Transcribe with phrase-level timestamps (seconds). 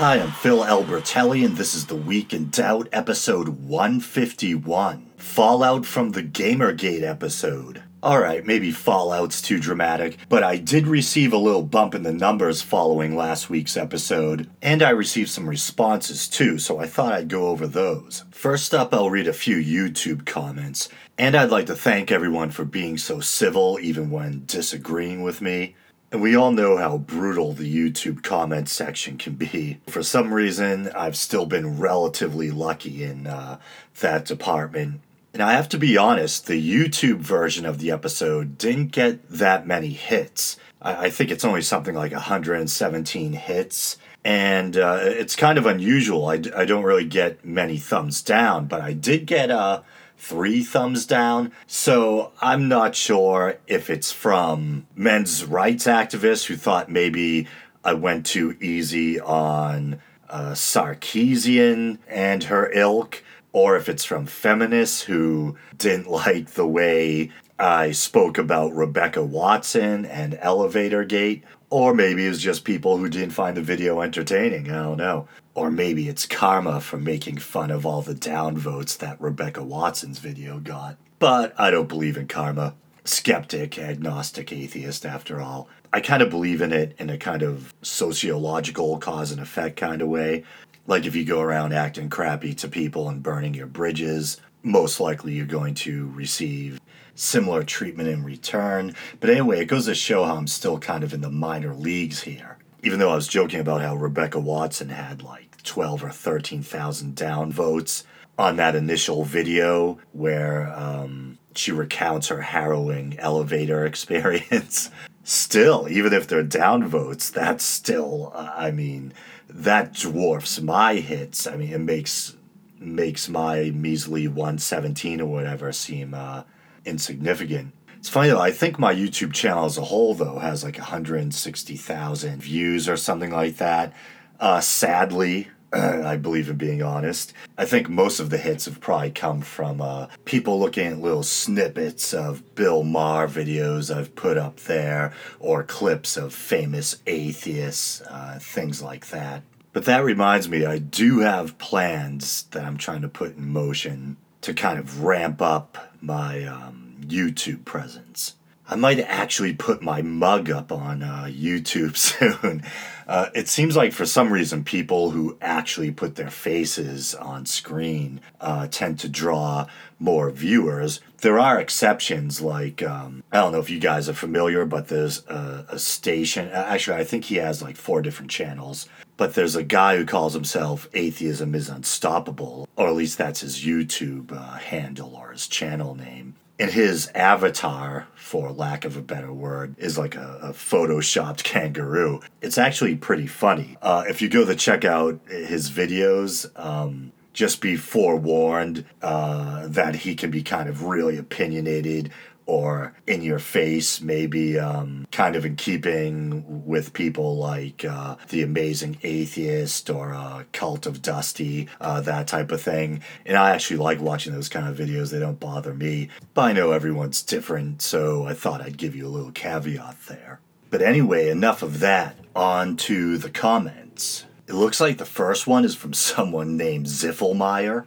[0.00, 6.12] Hi, I'm Phil Albertelli, and this is the Week in Doubt, episode 151 Fallout from
[6.12, 7.82] the Gamergate episode.
[8.02, 12.62] Alright, maybe Fallout's too dramatic, but I did receive a little bump in the numbers
[12.62, 17.48] following last week's episode, and I received some responses too, so I thought I'd go
[17.48, 18.24] over those.
[18.30, 20.88] First up, I'll read a few YouTube comments,
[21.18, 25.76] and I'd like to thank everyone for being so civil even when disagreeing with me.
[26.12, 29.78] And we all know how brutal the YouTube comment section can be.
[29.86, 33.60] For some reason, I've still been relatively lucky in uh,
[34.00, 35.02] that department.
[35.32, 39.68] And I have to be honest, the YouTube version of the episode didn't get that
[39.68, 40.56] many hits.
[40.82, 43.96] I, I think it's only something like 117 hits.
[44.24, 46.26] And uh, it's kind of unusual.
[46.26, 49.84] I, I don't really get many thumbs down, but I did get a
[50.20, 51.50] three thumbs down.
[51.66, 57.48] So I'm not sure if it's from men's rights activists who thought maybe
[57.82, 65.02] I went too easy on uh, Sarkeesian and her ilk, or if it's from feminists
[65.02, 72.26] who didn't like the way I spoke about Rebecca Watson and Elevator Gate, or maybe
[72.26, 74.70] it was just people who didn't find the video entertaining.
[74.70, 75.28] I don't know.
[75.54, 80.58] Or maybe it's karma for making fun of all the downvotes that Rebecca Watson's video
[80.58, 80.96] got.
[81.18, 82.74] But I don't believe in karma.
[83.04, 85.68] Skeptic, agnostic, atheist, after all.
[85.92, 90.02] I kind of believe in it in a kind of sociological cause and effect kind
[90.02, 90.44] of way.
[90.86, 95.34] Like if you go around acting crappy to people and burning your bridges, most likely
[95.34, 96.80] you're going to receive
[97.14, 98.94] similar treatment in return.
[99.18, 102.22] But anyway, it goes to show how I'm still kind of in the minor leagues
[102.22, 102.56] here.
[102.82, 108.04] Even though I was joking about how Rebecca Watson had like 12 or 13,000 downvotes
[108.38, 114.90] on that initial video where um, she recounts her harrowing elevator experience.
[115.24, 119.12] still, even if they're downvotes, that's still, uh, I mean,
[119.48, 121.46] that dwarfs my hits.
[121.46, 122.36] I mean, it makes
[122.78, 126.44] makes my measly 117 or whatever seem uh,
[126.86, 127.74] insignificant.
[128.00, 132.42] It's funny though, I think my YouTube channel as a whole though has like 160,000
[132.42, 133.92] views or something like that.
[134.40, 137.34] Uh, sadly, I believe in being honest.
[137.58, 141.22] I think most of the hits have probably come from uh, people looking at little
[141.22, 148.38] snippets of Bill Maher videos I've put up there, or clips of famous atheists, uh,
[148.40, 149.42] things like that.
[149.74, 154.16] But that reminds me, I do have plans that I'm trying to put in motion
[154.40, 158.34] to kind of ramp up my um, YouTube presence.
[158.70, 162.62] I might actually put my mug up on uh, YouTube soon.
[163.08, 168.20] Uh, it seems like for some reason, people who actually put their faces on screen
[168.40, 169.66] uh, tend to draw
[169.98, 171.00] more viewers.
[171.20, 175.26] There are exceptions, like, um, I don't know if you guys are familiar, but there's
[175.26, 176.48] a, a station.
[176.50, 178.88] Actually, I think he has like four different channels.
[179.16, 183.64] But there's a guy who calls himself Atheism is Unstoppable, or at least that's his
[183.64, 189.32] YouTube uh, handle or his channel name and his avatar, for lack of a better
[189.32, 192.20] word, is like a, a photoshopped kangaroo.
[192.42, 193.78] It's actually pretty funny.
[193.80, 199.94] Uh, if you go to check out his videos, um, just be forewarned uh, that
[199.94, 202.10] he can be kind of really opinionated
[202.50, 208.42] or in your face, maybe um, kind of in keeping with people like uh, The
[208.42, 213.04] Amazing Atheist or uh, Cult of Dusty, uh, that type of thing.
[213.24, 216.08] And I actually like watching those kind of videos, they don't bother me.
[216.34, 220.40] But I know everyone's different, so I thought I'd give you a little caveat there.
[220.70, 222.16] But anyway, enough of that.
[222.34, 224.24] On to the comments.
[224.48, 227.86] It looks like the first one is from someone named Ziffelmeyer.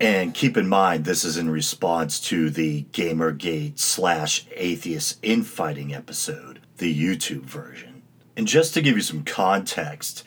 [0.00, 6.60] And keep in mind, this is in response to the Gamergate slash atheist infighting episode,
[6.78, 8.02] the YouTube version.
[8.36, 10.24] And just to give you some context,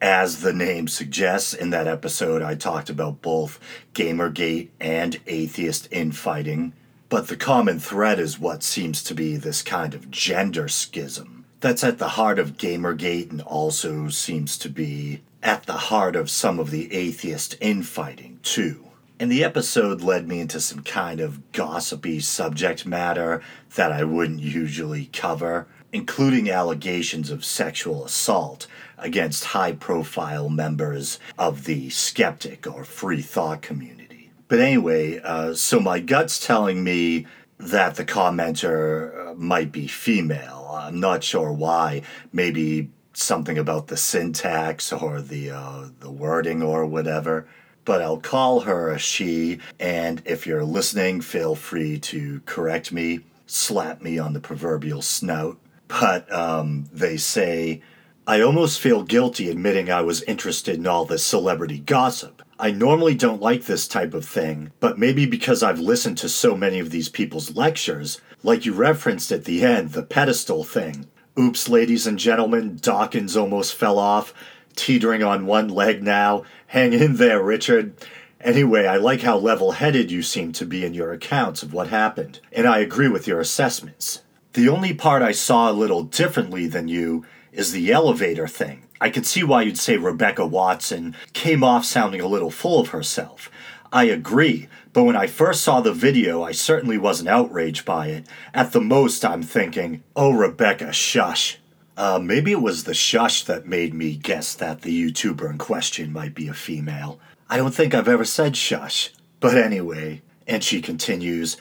[0.00, 3.60] as the name suggests, in that episode I talked about both
[3.92, 6.72] Gamergate and atheist infighting.
[7.10, 11.84] But the common thread is what seems to be this kind of gender schism that's
[11.84, 16.58] at the heart of Gamergate and also seems to be at the heart of some
[16.58, 18.89] of the atheist infighting, too.
[19.20, 23.42] And the episode led me into some kind of gossipy subject matter
[23.74, 31.66] that I wouldn't usually cover, including allegations of sexual assault against high profile members of
[31.66, 34.32] the skeptic or free thought community.
[34.48, 37.26] But anyway, uh, so my gut's telling me
[37.58, 40.66] that the commenter uh, might be female.
[40.72, 42.00] I'm not sure why.
[42.32, 47.46] Maybe something about the syntax or the uh, the wording or whatever
[47.84, 49.58] but I'll call her a she.
[49.78, 55.58] And if you're listening, feel free to correct me, slap me on the proverbial snout.
[55.88, 57.82] But um, they say
[58.30, 62.42] I almost feel guilty admitting I was interested in all this celebrity gossip.
[62.60, 66.54] I normally don't like this type of thing, but maybe because I've listened to so
[66.54, 71.08] many of these people's lectures, like you referenced at the end, the pedestal thing.
[71.36, 74.32] Oops, ladies and gentlemen, Dawkins almost fell off,
[74.76, 76.44] teetering on one leg now.
[76.70, 77.94] Hang in there, Richard.
[78.40, 81.88] Anyway, I like how level headed you seem to be in your accounts of what
[81.88, 84.22] happened, and I agree with your assessments.
[84.52, 88.84] The only part I saw a little differently than you is the elevator thing.
[89.00, 92.90] I could see why you'd say Rebecca Watson came off sounding a little full of
[92.90, 93.50] herself.
[93.92, 98.28] I agree, but when I first saw the video, I certainly wasn't outraged by it.
[98.54, 101.58] At the most, I'm thinking, oh, Rebecca, shush.
[101.96, 106.12] Uh, maybe it was the shush that made me guess that the YouTuber in question
[106.12, 107.20] might be a female.
[107.48, 109.12] I don't think I've ever said shush.
[109.40, 111.56] But anyway, and she continues,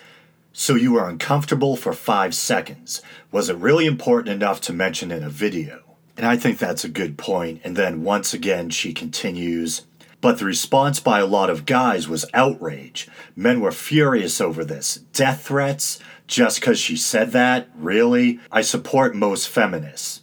[0.52, 3.02] So you were uncomfortable for five seconds.
[3.32, 5.82] Was it really important enough to mention in a video?
[6.18, 7.62] And I think that's a good point.
[7.64, 9.86] And then once again, she continues,
[10.20, 13.08] but the response by a lot of guys was outrage.
[13.38, 14.96] Men were furious over this.
[15.14, 16.00] Death threats?
[16.30, 17.70] Just because she said that?
[17.76, 18.40] Really?
[18.52, 20.22] I support most feminists.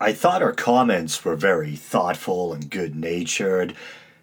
[0.00, 3.74] I thought her comments were very thoughtful and good natured.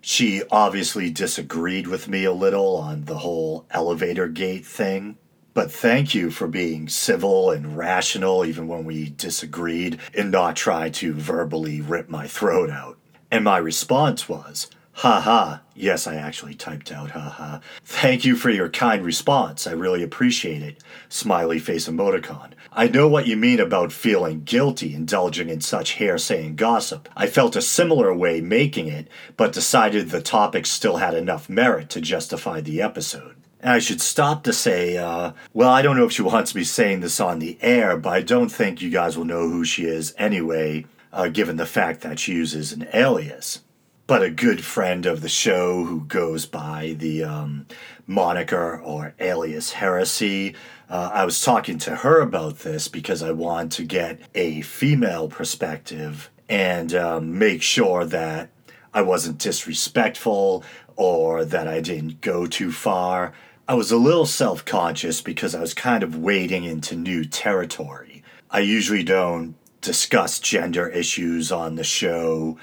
[0.02, 5.20] She obviously disagreed with me a little on the whole elevator gate thing.
[5.54, 10.90] But thank you for being civil and rational even when we disagreed and not try
[10.90, 12.98] to verbally rip my throat out.
[13.30, 15.62] And my response was, Ha ha.
[15.76, 17.62] Yes, I actually typed out ha ha.
[17.86, 19.66] Thank you for your kind response.
[19.66, 20.84] I really appreciate it.
[21.08, 22.52] Smiley face emoticon.
[22.74, 27.08] I know what you mean about feeling guilty indulging in such hearsay and gossip.
[27.16, 29.08] I felt a similar way making it,
[29.38, 33.38] but decided the topic still had enough merit to justify the episode.
[33.62, 36.66] And I should stop to say, uh, well, I don't know if she wants me
[36.66, 39.86] saying this on the air, but I don't think you guys will know who she
[39.86, 43.62] is anyway, uh, given the fact that she uses an alias.
[44.10, 47.68] But a good friend of the show who goes by the um,
[48.08, 50.56] moniker or alias Heresy
[50.90, 55.28] uh, I was talking to her about this because I want to get a female
[55.28, 58.50] perspective and um, make sure that
[58.96, 60.64] I wasn't disrespectful
[60.96, 63.32] or that I didn't go too far.
[63.68, 68.24] I was a little self conscious because I was kind of wading into new territory.
[68.50, 72.58] I usually don't discuss gender issues on the show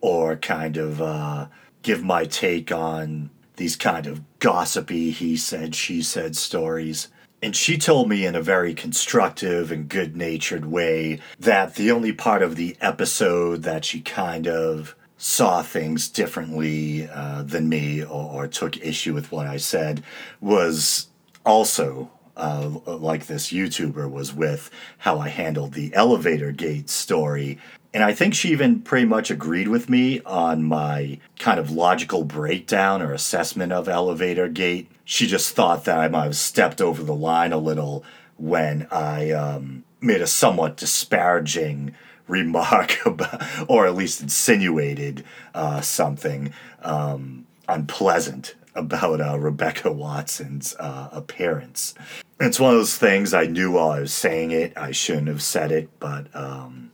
[0.00, 1.46] or kind of uh,
[1.82, 7.08] give my take on these kind of gossipy he said, she said stories.
[7.42, 12.12] And she told me in a very constructive and good natured way that the only
[12.12, 18.44] part of the episode that she kind of saw things differently uh, than me or,
[18.44, 20.04] or, took issue with what I said
[20.40, 21.08] was
[21.44, 27.58] also uh, like this YouTuber was with how I handled the elevator gate story.
[27.94, 32.24] And I think she even pretty much agreed with me on my kind of logical
[32.24, 37.02] breakdown or assessment of elevator gate she just thought that I might have stepped over
[37.02, 38.04] the line a little
[38.36, 41.94] when I um, made a somewhat disparaging
[42.26, 45.24] remark about, or at least insinuated
[45.54, 46.52] uh, something
[46.82, 51.94] um, unpleasant about uh, Rebecca Watson's uh, appearance.
[52.38, 55.42] It's one of those things I knew while I was saying it, I shouldn't have
[55.42, 56.87] said it, but um,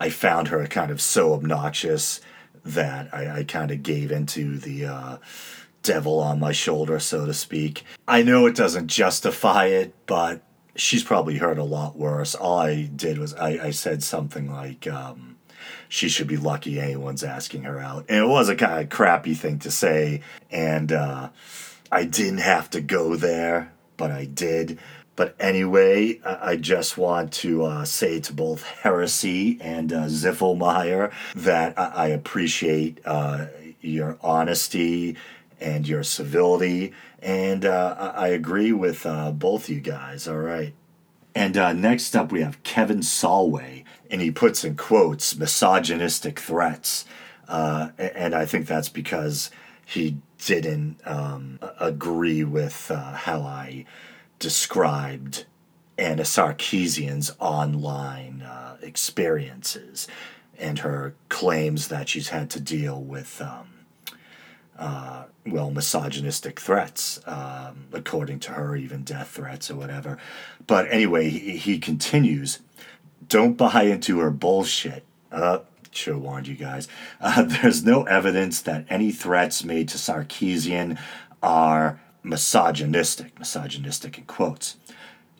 [0.00, 2.20] I found her kind of so obnoxious
[2.64, 5.16] that I, I kind of gave into the uh,
[5.82, 7.84] devil on my shoulder, so to speak.
[8.06, 10.42] I know it doesn't justify it, but
[10.76, 12.34] she's probably heard a lot worse.
[12.34, 15.36] All I did was I, I said something like, um,
[15.88, 18.04] she should be lucky anyone's asking her out.
[18.08, 21.30] And it was a kind of crappy thing to say, and uh,
[21.90, 24.78] I didn't have to go there, but I did.
[25.18, 31.76] But anyway, I just want to uh, say to both Heresy and uh, Ziffelmeyer that
[31.76, 33.46] I, appreciate uh,
[33.80, 35.16] your honesty
[35.60, 36.92] and your civility.
[37.20, 40.28] And uh, I agree with uh, both you guys.
[40.28, 40.72] All right.
[41.34, 43.82] And uh, next up, we have Kevin Solway,
[44.12, 47.06] and he puts in quotes misogynistic threats.
[47.48, 49.50] And I think that's because
[49.84, 53.84] he didn't um, agree with how I
[54.38, 55.44] described
[55.96, 60.06] Anna Sarkeesian's online uh, experiences
[60.58, 63.40] and her claims that she's had to deal with.
[63.40, 63.68] Um,
[64.78, 70.18] uh, well, misogynistic threats, um, according to her, even death threats or whatever.
[70.66, 72.60] But anyway, he, he continues
[73.28, 75.04] don't buy into her bullshit.
[75.30, 76.88] Uh, should have warned you guys.
[77.20, 80.98] Uh, there's no evidence that any threats made to Sarkeesian
[81.42, 84.76] are misogynistic, misogynistic in quotes.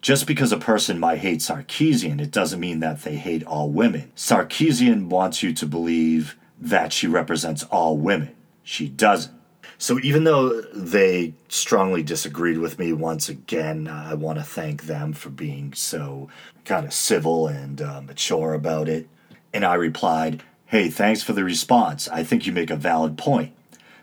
[0.00, 4.12] Just because a person might hate Sarkeesian, it doesn't mean that they hate all women.
[4.14, 8.34] Sarkeesian wants you to believe that she represents all women.
[8.62, 9.34] She doesn't.
[9.76, 15.12] So even though they strongly disagreed with me once again, I want to thank them
[15.12, 16.28] for being so
[16.64, 19.08] kind of civil and uh, mature about it.
[19.52, 22.08] And I replied, Hey, thanks for the response.
[22.08, 23.54] I think you make a valid point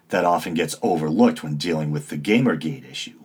[0.10, 3.20] that often gets overlooked when dealing with the Gamergate issue.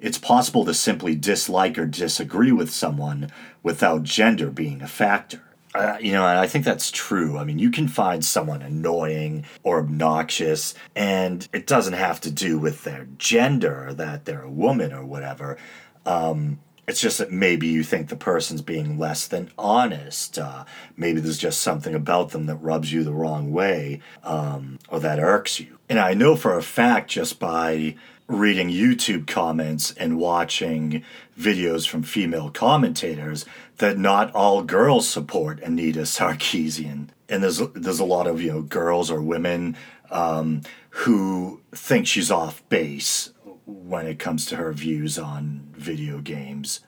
[0.00, 3.30] It's possible to simply dislike or disagree with someone
[3.62, 5.42] without gender being a factor.
[5.74, 7.36] Uh, you know, and I think that's true.
[7.36, 12.58] I mean, you can find someone annoying or obnoxious, and it doesn't have to do
[12.58, 15.58] with their gender, that they're a woman or whatever.
[16.06, 20.38] Um, it's just that maybe you think the person's being less than honest.
[20.38, 20.64] Uh,
[20.96, 25.18] maybe there's just something about them that rubs you the wrong way um, or that
[25.18, 25.78] irks you.
[25.88, 27.96] And I know for a fact just by
[28.28, 31.04] reading YouTube comments and watching
[31.38, 33.44] videos from female commentators
[33.78, 37.08] that not all girls support Anita Sarkeesian.
[37.28, 39.76] And there's there's a lot of you know girls or women
[40.10, 43.30] um, who think she's off base
[43.66, 46.80] when it comes to her views on video games.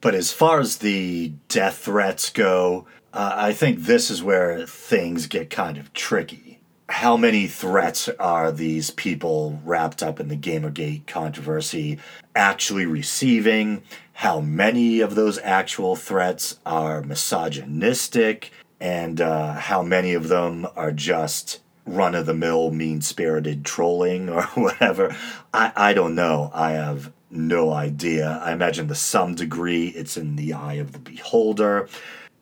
[0.00, 5.26] But as far as the death threats go, uh, I think this is where things
[5.26, 6.58] get kind of tricky
[6.88, 11.98] how many threats are these people wrapped up in the Gamergate controversy
[12.34, 13.82] actually receiving?
[14.14, 18.52] How many of those actual threats are misogynistic?
[18.80, 24.28] And uh, how many of them are just run of the mill, mean spirited trolling
[24.28, 25.16] or whatever?
[25.52, 26.50] I, I don't know.
[26.54, 28.40] I have no idea.
[28.42, 31.88] I imagine to some degree it's in the eye of the beholder.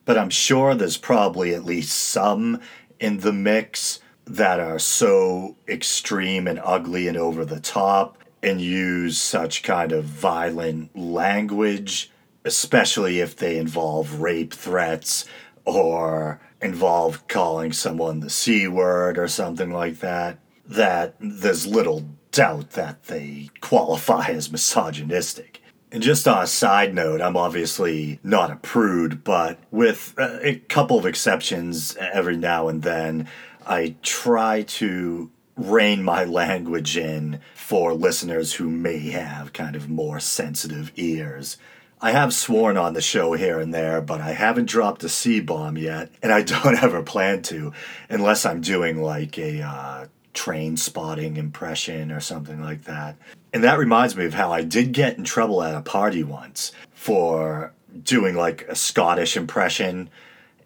[0.05, 2.61] But I'm sure there's probably at least some
[2.99, 9.17] in the mix that are so extreme and ugly and over the top and use
[9.17, 12.11] such kind of violent language,
[12.45, 15.25] especially if they involve rape threats
[15.65, 22.71] or involve calling someone the C word or something like that, that there's little doubt
[22.71, 25.61] that they qualify as misogynistic.
[25.91, 30.99] And just on a side note, I'm obviously not a prude, but with a couple
[30.99, 33.29] of exceptions every now and then,
[33.65, 40.19] I try to rein my language in for listeners who may have kind of more
[40.19, 41.57] sensitive ears.
[41.99, 45.39] I have sworn on the show here and there, but I haven't dropped a C
[45.39, 47.73] bomb yet, and I don't ever plan to,
[48.09, 53.15] unless I'm doing like a uh, Trainspotting impression or something like that.
[53.51, 56.71] And that reminds me of how I did get in trouble at a party once
[56.93, 57.73] for
[58.03, 60.11] doing like a Scottish impression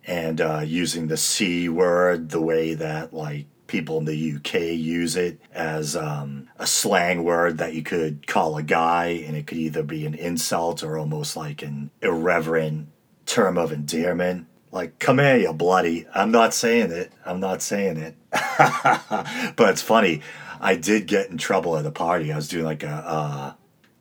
[0.05, 5.15] and uh, using the C word the way that like people in the UK use
[5.15, 9.57] it as um, a slang word that you could call a guy, and it could
[9.57, 12.89] either be an insult or almost like an irreverent
[13.25, 14.45] term of endearment.
[14.73, 16.05] Like, come here, you bloody.
[16.13, 17.13] I'm not saying it.
[17.25, 18.15] I'm not saying it.
[19.55, 20.21] but it's funny.
[20.59, 22.31] I did get in trouble at a party.
[22.31, 23.53] I was doing like a uh,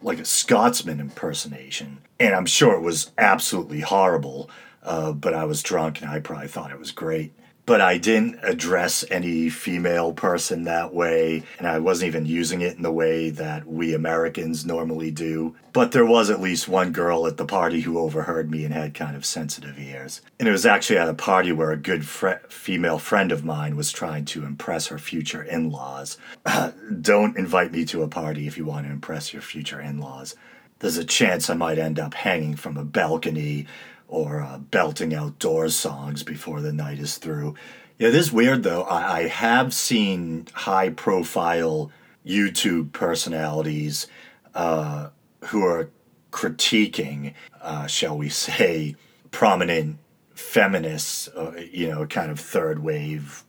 [0.03, 4.51] like a Scotsman impersonation, and I'm sure it was absolutely horrible.
[4.83, 7.35] Uh, but I was drunk and I probably thought it was great.
[7.67, 12.77] But I didn't address any female person that way, and I wasn't even using it
[12.77, 15.55] in the way that we Americans normally do.
[15.73, 18.95] But there was at least one girl at the party who overheard me and had
[18.95, 20.21] kind of sensitive ears.
[20.39, 23.77] And it was actually at a party where a good fre- female friend of mine
[23.77, 26.19] was trying to impress her future in laws.
[27.01, 30.35] Don't invite me to a party if you want to impress your future in laws.
[30.81, 33.67] There's a chance I might end up hanging from a balcony
[34.11, 37.55] or uh, belting out Doors songs before the night is through.
[37.97, 38.83] Yeah, this is weird though.
[38.83, 41.91] I, I have seen high profile
[42.27, 44.09] YouTube personalities
[44.55, 45.11] uh,
[45.47, 45.91] who are
[46.33, 48.97] critiquing, uh, shall we say,
[49.31, 49.99] prominent
[50.35, 53.45] feminists, uh, you know, kind of third wave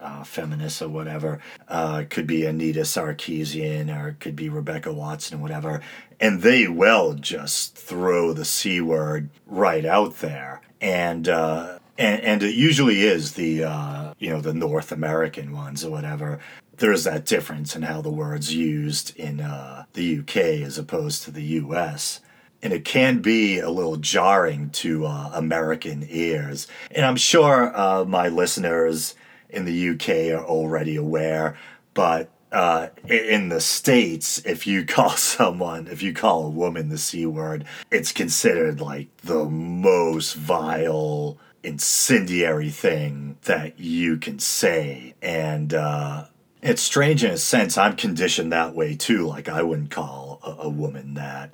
[0.00, 1.38] uh, feminists or whatever.
[1.68, 5.80] Uh, could be Anita Sarkeesian or it could be Rebecca Watson or whatever
[6.20, 12.42] and they will just throw the c word right out there, and uh, and and
[12.42, 16.38] it usually is the uh, you know the North American ones or whatever.
[16.76, 21.30] There's that difference in how the word's used in uh, the UK as opposed to
[21.30, 22.20] the US.
[22.62, 26.66] And it can be a little jarring to uh, American ears.
[26.90, 29.14] And I'm sure uh, my listeners
[29.50, 31.56] in the UK are already aware,
[31.94, 36.98] but uh, in the states, if you call someone, if you call a woman the
[36.98, 45.74] c word, it's considered like the most vile, incendiary thing that you can say, and
[45.74, 46.24] uh,
[46.62, 47.78] it's strange in a sense.
[47.78, 49.26] I'm conditioned that way too.
[49.26, 51.52] Like I wouldn't call a, a woman that,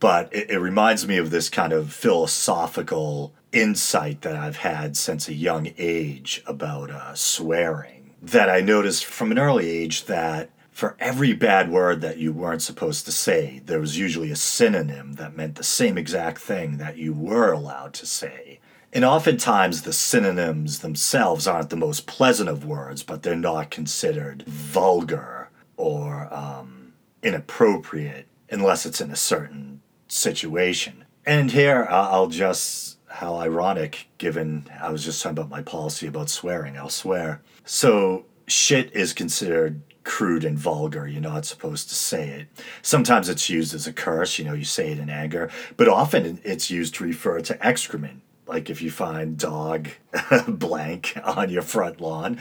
[0.00, 5.28] but it, it reminds me of this kind of philosophical insight that I've had since
[5.28, 8.07] a young age about uh, swearing.
[8.20, 12.62] That I noticed from an early age that for every bad word that you weren't
[12.62, 16.96] supposed to say, there was usually a synonym that meant the same exact thing that
[16.96, 18.60] you were allowed to say.
[18.92, 24.42] And oftentimes, the synonyms themselves aren't the most pleasant of words, but they're not considered
[24.44, 31.04] vulgar or um, inappropriate unless it's in a certain situation.
[31.26, 36.30] And here, I'll just, how ironic, given I was just talking about my policy about
[36.30, 37.42] swearing, I'll swear.
[37.64, 41.04] So, shit is considered crude and vulgar.
[41.08, 42.46] You're not supposed to say it.
[42.80, 46.40] Sometimes it's used as a curse, you know, you say it in anger, but often
[46.44, 49.88] it's used to refer to excrement like if you find dog
[50.48, 52.38] blank on your front lawn,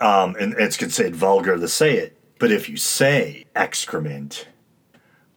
[0.00, 2.18] um, and it's considered vulgar to say it.
[2.40, 4.48] But if you say excrement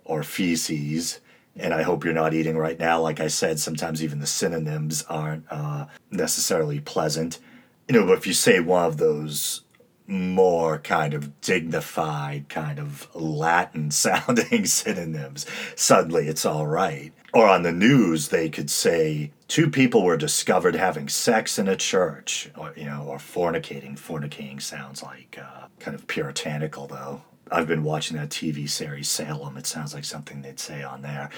[0.05, 1.19] or feces,
[1.55, 5.03] and I hope you're not eating right now, like I said, sometimes even the synonyms
[5.09, 7.39] aren't uh, necessarily pleasant.
[7.87, 9.63] You know, but if you say one of those
[10.07, 17.11] more kind of dignified, kind of Latin sounding synonyms, suddenly it's all right.
[17.33, 21.77] Or on the news, they could say two people were discovered having sex in a
[21.77, 23.97] church, or you know, or fornicating.
[23.97, 27.21] Fornicating sounds like uh, kind of puritanical, though.
[27.51, 29.57] I've been watching that TV series Salem.
[29.57, 31.29] It sounds like something they'd say on there.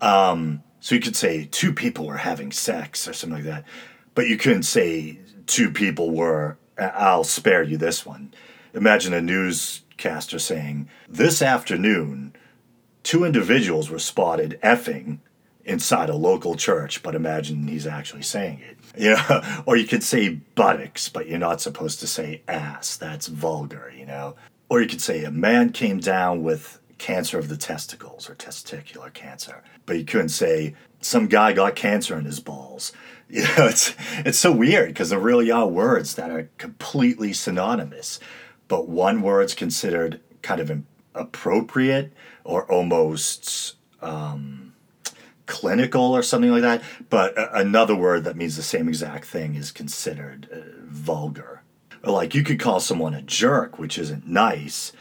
[0.00, 3.64] Um, so you could say two people were having sex or something like that,
[4.14, 6.58] but you couldn't say two people were.
[6.78, 8.34] I'll spare you this one.
[8.74, 12.34] Imagine a newscaster saying, "This afternoon,
[13.02, 15.20] two individuals were spotted effing
[15.64, 18.76] inside a local church, but imagine he's actually saying it.
[18.96, 22.96] Know, or you could say buttocks, but you're not supposed to say ass.
[22.96, 24.36] That's vulgar, you know.
[24.74, 29.14] Or you could say a man came down with cancer of the testicles or testicular
[29.14, 32.92] cancer, but you couldn't say some guy got cancer in his balls.
[33.28, 38.20] You know, it's it's so weird because there really are words that are completely synonymous,
[38.68, 40.82] but one word's considered kind of
[41.14, 42.12] appropriate
[42.44, 44.74] or almost um,
[45.46, 46.82] clinical or something like that.
[47.08, 51.63] But another word that means the same exact thing is considered uh, vulgar.
[52.06, 54.92] Like you could call someone a jerk, which isn't nice,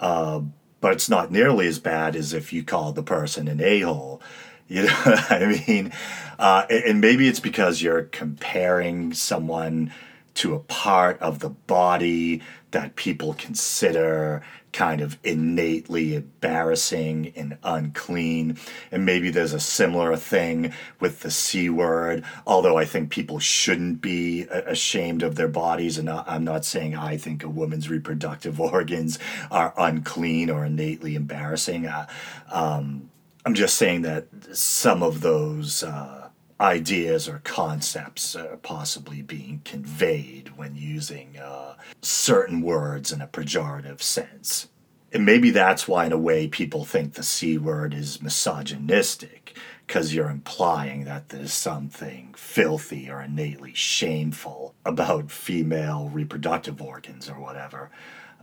[0.00, 0.40] uh,
[0.80, 4.20] but it's not nearly as bad as if you called the person an a hole.
[4.70, 5.94] You know what I mean?
[6.38, 9.94] Uh, and maybe it's because you're comparing someone
[10.34, 18.58] to a part of the body that people consider kind of innately embarrassing and unclean.
[18.92, 24.00] And maybe there's a similar thing with the C word, although I think people shouldn't
[24.00, 25.98] be ashamed of their bodies.
[25.98, 29.18] And I'm not saying I think a woman's reproductive organs
[29.50, 31.86] are unclean or innately embarrassing.
[31.86, 32.06] Uh,
[32.50, 33.10] um,
[33.44, 35.82] I'm just saying that some of those.
[35.82, 36.17] Uh,
[36.60, 44.02] ideas or concepts are possibly being conveyed when using uh, certain words in a pejorative
[44.02, 44.68] sense.
[45.12, 50.14] And maybe that's why, in a way, people think the C word is misogynistic, because
[50.14, 57.90] you're implying that there's something filthy or innately shameful about female reproductive organs or whatever,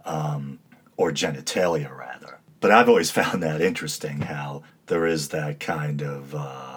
[0.06, 0.58] um,
[0.98, 2.40] or genitalia, rather.
[2.62, 6.34] But I've always found that interesting how there is that kind of.
[6.34, 6.75] Uh,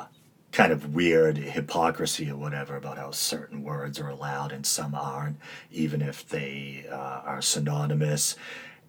[0.52, 5.38] kind of weird hypocrisy or whatever about how certain words are allowed and some aren't,
[5.70, 8.36] even if they uh, are synonymous.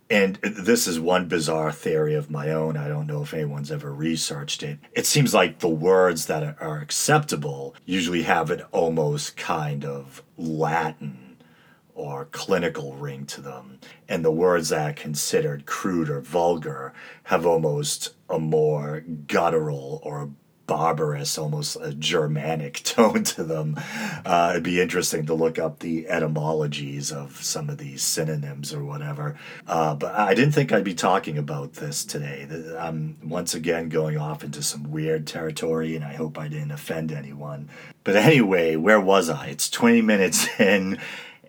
[0.09, 2.77] And this is one bizarre theory of my own.
[2.77, 4.79] I don't know if anyone's ever researched it.
[4.93, 11.37] It seems like the words that are acceptable usually have an almost kind of Latin
[11.93, 13.77] or clinical ring to them.
[14.07, 16.93] And the words that are considered crude or vulgar
[17.23, 20.31] have almost a more guttural or
[20.69, 23.75] barbarous, almost a Germanic tone to them.
[24.23, 28.83] Uh, it'd be interesting to look up the etymologies of some of these synonyms or
[28.83, 29.35] whatever.
[29.65, 32.47] Uh, but I didn't think I'd be talking about this today.
[32.77, 37.11] I'm once again going off into some weird territory, and I hope I didn't offend
[37.11, 37.67] anyone.
[38.03, 39.47] But anyway, where was I?
[39.47, 40.99] It's 20 minutes in,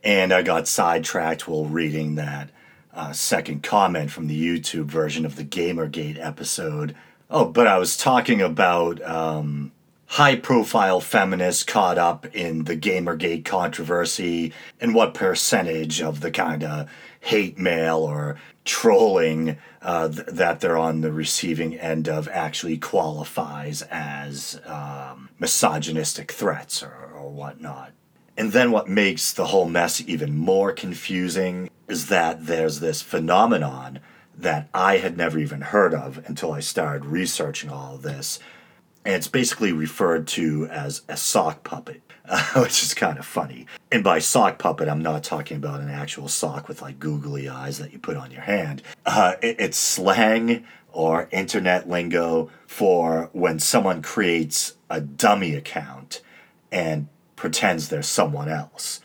[0.03, 2.49] and I got sidetracked while reading that.
[2.93, 6.97] Uh, second comment from the YouTube version of the Gamergate episode
[7.33, 9.71] Oh, but I was talking about um,
[10.07, 16.65] high profile feminists caught up in the Gamergate controversy and what percentage of the kind
[16.65, 16.91] of
[17.21, 23.83] hate mail or trolling uh, th- that they're on the receiving end of actually qualifies
[23.83, 27.93] as um, misogynistic threats or, or whatnot.
[28.37, 34.01] And then what makes the whole mess even more confusing is that there's this phenomenon
[34.43, 38.39] that I had never even heard of until I started researching all of this.
[39.05, 42.03] and it's basically referred to as a sock puppet,
[42.57, 43.67] which is kind of funny.
[43.91, 47.79] And by sock puppet, I'm not talking about an actual sock with like googly eyes
[47.79, 48.83] that you put on your hand.
[49.07, 56.21] Uh, it, it's slang or internet lingo for when someone creates a dummy account
[56.71, 59.01] and pretends they're someone else.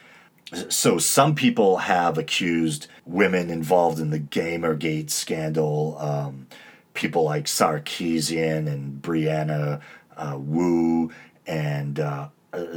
[0.69, 6.47] So some people have accused women involved in the Gamergate scandal, um,
[6.93, 9.81] people like Sarkeesian and Brianna
[10.17, 11.11] uh, Wu
[11.45, 12.29] and uh,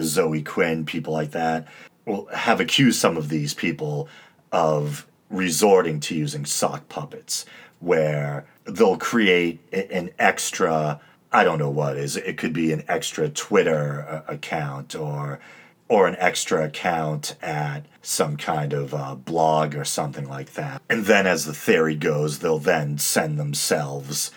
[0.02, 1.66] Zoe Quinn, people like that,
[2.04, 4.08] will have accused some of these people
[4.52, 7.44] of resorting to using sock puppets,
[7.80, 13.28] where they'll create an extra I don't know what is it could be an extra
[13.28, 15.40] Twitter uh, account or
[15.88, 20.82] or an extra account at some kind of uh, blog or something like that.
[20.88, 24.30] And then, as the theory goes, they'll then send themselves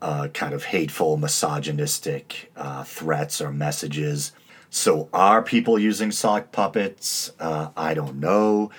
[0.00, 4.32] uh, kind of hateful, misogynistic uh, threats or messages.
[4.70, 7.32] So, are people using sock puppets?
[7.38, 8.70] Uh, I don't know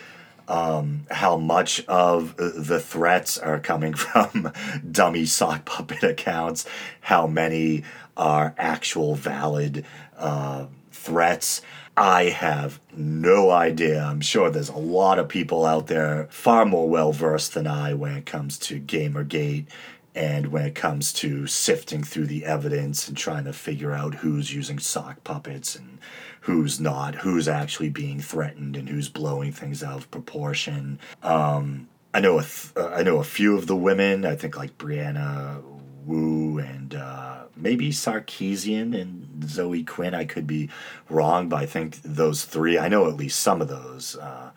[0.47, 4.51] um, how much of the threats are coming from
[4.91, 6.65] dummy sock puppet accounts,
[7.01, 7.83] how many
[8.17, 9.85] are actual valid
[10.17, 11.61] uh, threats.
[11.97, 14.03] I have no idea.
[14.03, 17.93] I'm sure there's a lot of people out there far more well versed than I
[17.93, 19.67] when it comes to Gamergate
[20.13, 24.53] and when it comes to sifting through the evidence and trying to figure out who's
[24.53, 25.99] using sock puppets and
[26.41, 30.99] who's not, who's actually being threatened, and who's blowing things out of proportion.
[31.23, 34.25] Um, I know a th- uh, I know a few of the women.
[34.25, 35.62] I think like Brianna
[36.06, 40.13] Wu and uh, maybe Sarkeesian and Zoe Quinn.
[40.13, 40.70] I could be
[41.10, 42.78] wrong, but I think those three.
[42.78, 44.52] I know at least some of those uh,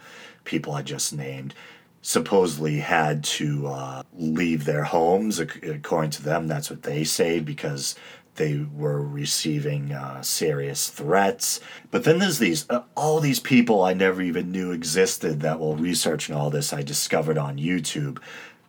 [0.44, 1.54] people I just named
[2.00, 7.96] supposedly had to uh, leave their homes according to them that's what they say because
[8.38, 11.60] they were receiving uh, serious threats.
[11.90, 15.74] But then there's these, uh, all these people I never even knew existed that while
[15.74, 18.18] researching all this, I discovered on YouTube.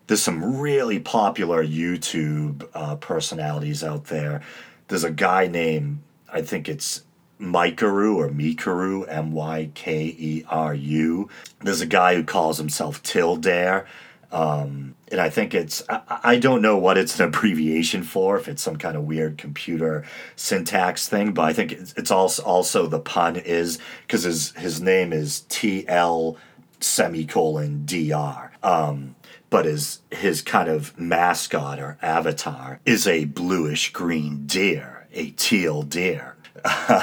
[0.09, 4.41] There's some really popular YouTube uh, personalities out there.
[4.87, 5.99] There's a guy named,
[6.33, 7.03] I think it's
[7.39, 11.29] Mykeru or Mikeru, M Y K E R U.
[11.61, 13.85] There's a guy who calls himself Tildare.
[14.31, 18.47] Um, and I think it's I, I don't know what it's an abbreviation for if
[18.47, 22.87] it's some kind of weird computer syntax thing, but I think it's, it's also also
[22.87, 26.35] the pun is because his his name is T L
[26.79, 28.51] semicolon D R.
[28.63, 29.15] Um,
[29.49, 35.83] but his his kind of mascot or avatar is a bluish green deer, a teal
[35.83, 36.35] deer.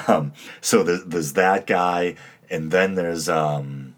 [0.08, 2.16] Um, so there's, there's that guy,
[2.50, 3.96] and then there's um,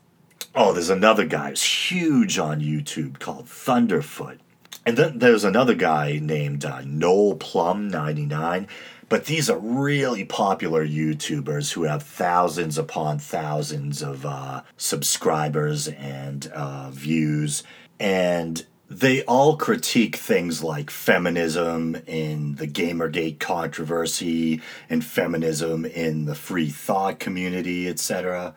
[0.60, 4.38] Oh, there's another guy who's huge on YouTube called Thunderfoot.
[4.84, 8.66] And then there's another guy named uh, Noel Plum 99.
[9.08, 16.48] But these are really popular YouTubers who have thousands upon thousands of uh, subscribers and
[16.48, 17.62] uh, views.
[18.00, 26.34] And they all critique things like feminism in the Gamergate controversy and feminism in the
[26.34, 28.54] free thought community, etc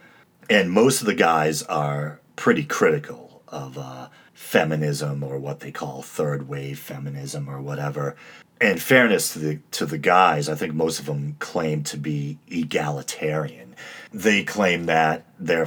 [0.51, 6.01] and most of the guys are pretty critical of uh, feminism or what they call
[6.01, 8.17] third wave feminism or whatever.
[8.59, 12.37] And fairness to the to the guys, I think most of them claim to be
[12.47, 13.75] egalitarian.
[14.13, 15.65] They claim that they're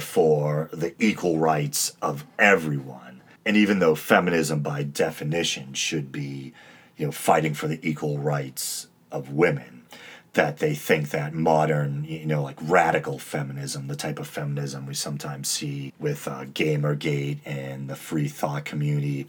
[0.71, 3.04] the equal rights of everyone.
[3.45, 6.53] And even though feminism by definition should be,
[6.97, 9.85] you know, fighting for the equal rights of women,
[10.33, 14.93] that they think that modern, you know, like radical feminism, the type of feminism we
[14.93, 19.27] sometimes see with uh, Gamergate and the free thought community,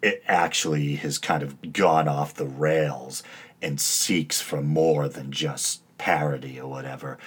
[0.00, 3.22] it actually has kind of gone off the rails
[3.60, 7.18] and seeks for more than just parody or whatever.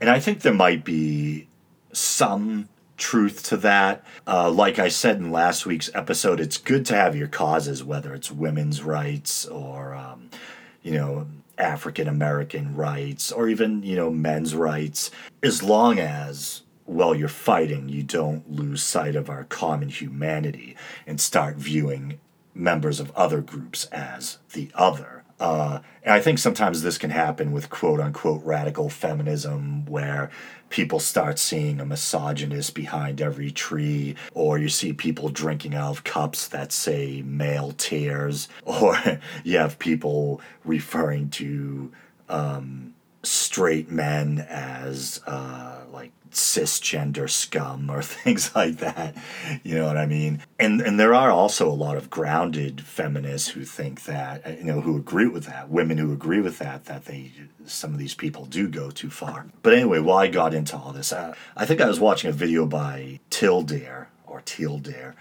[0.00, 1.48] And I think there might be
[1.92, 2.68] some
[2.98, 4.04] truth to that.
[4.26, 8.12] Uh, like I said in last week's episode, it's good to have your causes, whether
[8.14, 10.30] it's women's rights or, um,
[10.82, 15.10] you know, African American rights or even, you know, men's rights,
[15.42, 21.20] as long as while you're fighting, you don't lose sight of our common humanity and
[21.20, 22.18] start viewing
[22.54, 25.22] members of other groups as the other.
[25.38, 30.30] Uh, and I think sometimes this can happen with quote unquote radical feminism, where
[30.70, 36.04] people start seeing a misogynist behind every tree, or you see people drinking out of
[36.04, 38.96] cups that say male tears, or
[39.44, 41.92] you have people referring to
[42.28, 49.16] um, straight men as uh, like cisgender scum or things like that.
[49.62, 50.42] You know what I mean?
[50.58, 54.80] And and there are also a lot of grounded feminists who think that you know
[54.80, 55.68] who agree with that.
[55.68, 57.32] Women who agree with that that they
[57.66, 59.46] some of these people do go too far.
[59.62, 62.32] But anyway, while I got into all this, uh, I think I was watching a
[62.32, 65.14] video by Tildare or Tildare,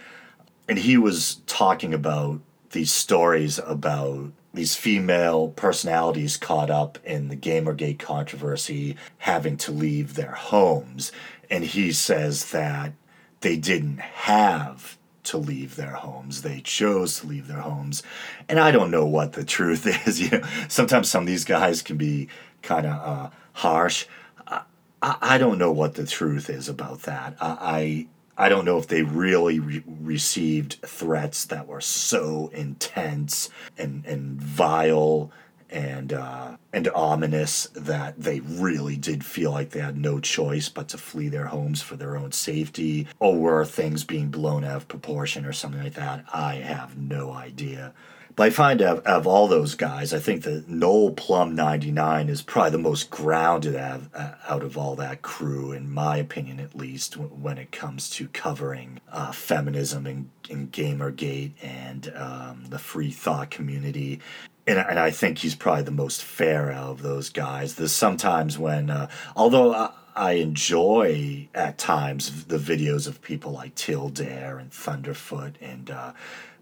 [0.67, 2.41] and he was talking about
[2.71, 10.15] these stories about these female personalities caught up in the Gamergate controversy having to leave
[10.15, 11.11] their homes.
[11.49, 12.93] And he says that
[13.41, 16.41] they didn't have to leave their homes.
[16.41, 18.01] They chose to leave their homes.
[18.49, 20.19] And I don't know what the truth is.
[20.19, 22.29] You know, sometimes some of these guys can be
[22.61, 24.05] kind of uh, harsh.
[24.47, 24.63] I,
[25.01, 27.35] I don't know what the truth is about that.
[27.39, 28.07] I, I
[28.49, 35.31] don't know if they really re- received threats that were so intense and, and vile
[35.69, 40.87] and uh, and ominous that they really did feel like they had no choice but
[40.89, 44.87] to flee their homes for their own safety, or were things being blown out of
[44.87, 46.25] proportion or something like that.
[46.33, 47.93] I have no idea.
[48.37, 52.43] But I find of, of all those guys, I think that Noel Plum 99 is
[52.43, 56.75] probably the most grounded out, uh, out of all that crew, in my opinion at
[56.75, 63.09] least, when it comes to covering uh, feminism and, and Gamergate and um, the free
[63.09, 64.19] thought community.
[64.67, 67.75] And, and I think he's probably the most fair out of those guys.
[67.75, 73.75] There's sometimes when, uh, although I, I enjoy at times the videos of people like
[73.75, 76.13] Tildare and Thunderfoot and uh,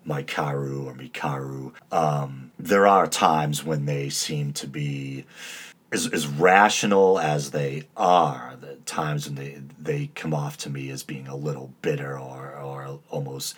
[0.05, 1.71] Mykeru or Mikeru.
[1.91, 5.25] Um, there are times when they seem to be
[5.91, 8.55] as, as rational as they are.
[8.59, 12.55] The times when they they come off to me as being a little bitter or
[12.55, 13.55] or almost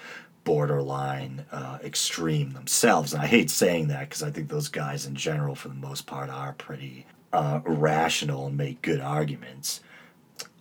[0.47, 3.13] borderline uh, extreme themselves.
[3.13, 6.07] And I hate saying that because I think those guys in general, for the most
[6.07, 9.81] part, are pretty uh, rational and make good arguments.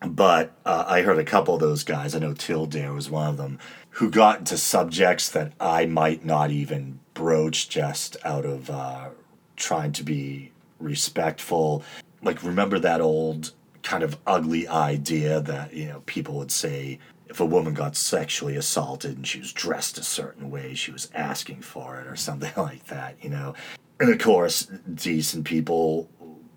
[0.04, 3.36] But uh, I heard a couple of those guys, I know Tildare was one of
[3.36, 9.10] them, who got into subjects that I might not even broach just out of uh,
[9.54, 11.84] trying to be respectful.
[12.22, 13.52] Like, remember that old
[13.84, 18.56] kind of ugly idea that, you know, people would say if a woman got sexually
[18.56, 22.52] assaulted and she was dressed a certain way, she was asking for it or something
[22.56, 23.54] like that, you know?
[23.98, 26.08] And of course, decent people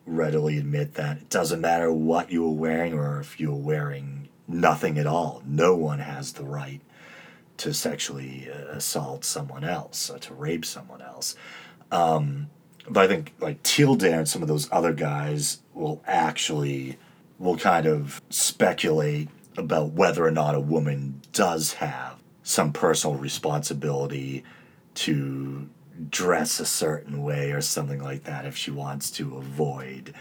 [0.05, 4.29] readily admit that it doesn't matter what you were wearing or if you were wearing
[4.47, 5.41] nothing at all.
[5.45, 6.81] No one has the right
[7.57, 11.35] to sexually uh, assault someone else or to rape someone else.
[11.91, 12.49] Um,
[12.89, 16.97] but I think like Tildare and some of those other guys will actually
[17.37, 24.43] will kind of speculate about whether or not a woman does have some personal responsibility
[24.95, 25.69] to
[26.09, 30.13] dress a certain way or something like that if she wants to avoid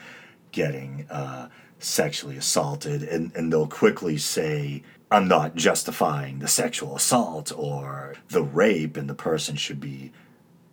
[0.53, 1.49] getting uh,
[1.79, 3.03] sexually assaulted.
[3.03, 9.09] And, and they'll quickly say, I'm not justifying the sexual assault or the rape, and
[9.09, 10.13] the person should be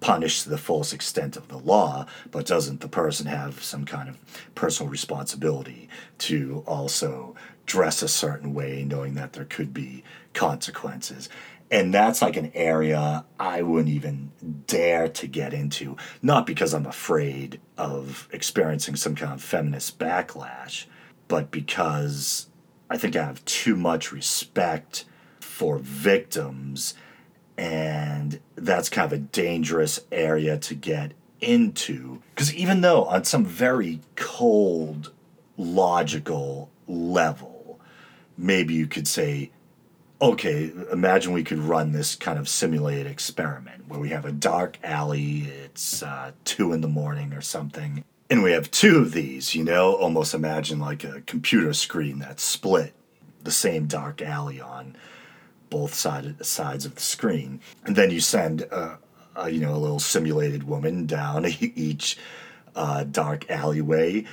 [0.01, 4.09] punished to the fullest extent of the law, but doesn't the person have some kind
[4.09, 4.19] of
[4.53, 11.29] personal responsibility to also dress a certain way, knowing that there could be consequences?
[11.71, 14.31] And that's like an area I wouldn't even
[14.67, 20.85] dare to get into, not because I'm afraid of experiencing some kind of feminist backlash,
[21.27, 22.47] but because
[22.89, 25.05] I think I have too much respect
[25.39, 26.93] for victims,
[27.57, 32.21] and that's kind of a dangerous area to get into.
[32.35, 35.13] Because even though, on some very cold,
[35.57, 37.54] logical level,
[38.37, 39.51] maybe you could say,
[40.21, 44.77] okay, imagine we could run this kind of simulated experiment where we have a dark
[44.83, 49.53] alley, it's uh, two in the morning or something, and we have two of these,
[49.53, 52.93] you know, almost imagine like a computer screen that's split,
[53.43, 54.95] the same dark alley on
[55.69, 57.59] both side, sides of the screen.
[57.85, 58.97] And then you send, a,
[59.35, 62.17] a you know, a little simulated woman down each
[62.75, 64.25] uh, dark alleyway.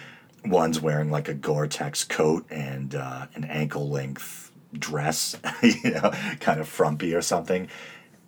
[0.44, 6.68] One's wearing like a Gore-Tex coat and uh, an ankle-length dress, you know, kind of
[6.68, 7.68] frumpy or something,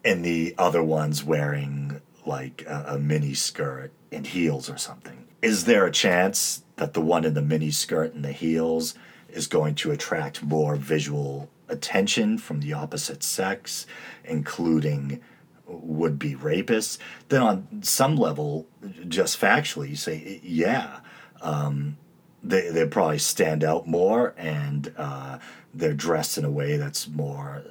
[0.05, 5.25] and the other one's wearing like a, a mini skirt and heels or something.
[5.43, 8.95] Is there a chance that the one in the mini skirt and the heels
[9.29, 13.87] is going to attract more visual attention from the opposite sex,
[14.25, 15.21] including
[15.67, 16.99] would be rapists?
[17.29, 18.67] Then, on some level,
[19.09, 21.01] just factually, you say, yeah,
[21.43, 21.97] um,
[22.45, 25.39] they, they probably stand out more and uh,
[25.73, 27.65] they're dressed in a way that's more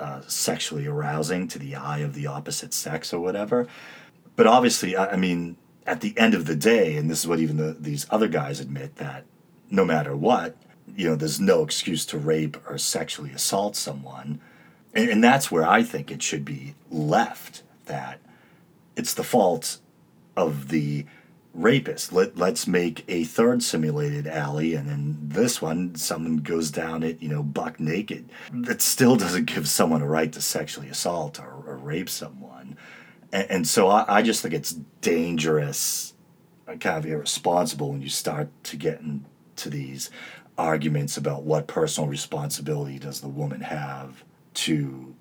[0.00, 3.68] uh, sexually arousing to the eye of the opposite sex or whatever.
[4.34, 7.38] But obviously, I, I mean, at the end of the day, and this is what
[7.38, 9.24] even the, these other guys admit that
[9.70, 10.56] no matter what,
[10.96, 14.40] you know, there's no excuse to rape or sexually assault someone.
[14.94, 18.20] And, and that's where I think it should be left that
[18.96, 19.78] it's the fault
[20.36, 21.04] of the
[21.58, 22.12] rapist.
[22.12, 27.20] Let, let's make a third simulated alley, and then this one, someone goes down it,
[27.20, 28.30] you know, buck naked.
[28.52, 32.76] That still doesn't give someone a right to sexually assault or, or rape someone.
[33.32, 36.14] And, and so I, I, just think it's dangerous,
[36.66, 40.10] kind of irresponsible when you start to get into these
[40.56, 45.14] arguments about what personal responsibility does the woman have to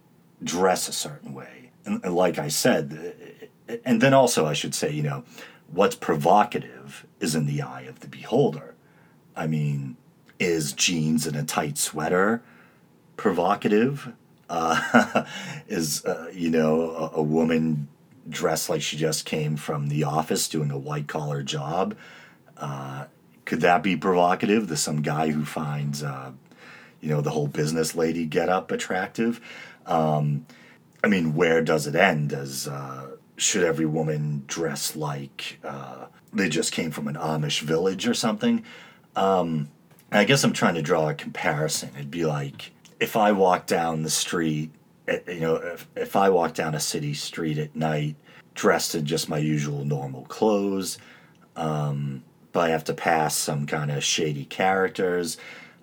[0.43, 1.71] dress a certain way.
[1.86, 3.50] And, and like I said,
[3.86, 5.23] and then also I should say, you know,
[5.71, 8.75] what's provocative is in the eye of the beholder.
[9.36, 9.97] I mean,
[10.39, 12.41] is jeans and a tight sweater
[13.15, 14.13] provocative?
[14.49, 15.25] Uh,
[15.67, 17.88] is, uh, you know, a, a, woman
[18.30, 21.95] dressed like she just came from the office doing a white collar job?
[22.56, 23.06] Uh,
[23.45, 26.32] could that be provocative to some guy who finds, uh,
[27.01, 29.41] you know, the whole business lady get up attractive?
[29.86, 30.45] Um,
[31.03, 32.30] I mean, where does it end?
[32.30, 38.08] Does uh, should every woman dress like uh, they just came from an Amish village
[38.08, 38.63] or something?
[39.15, 39.69] Um,
[40.12, 41.91] I guess I'm trying to draw a comparison.
[41.95, 44.71] It'd be like if I walk down the street,
[45.08, 48.15] eh, you know, if, if I walk down a city street at night
[48.56, 50.97] dressed in just my usual normal clothes,
[51.56, 55.38] um, but I have to pass some kind of shady characters.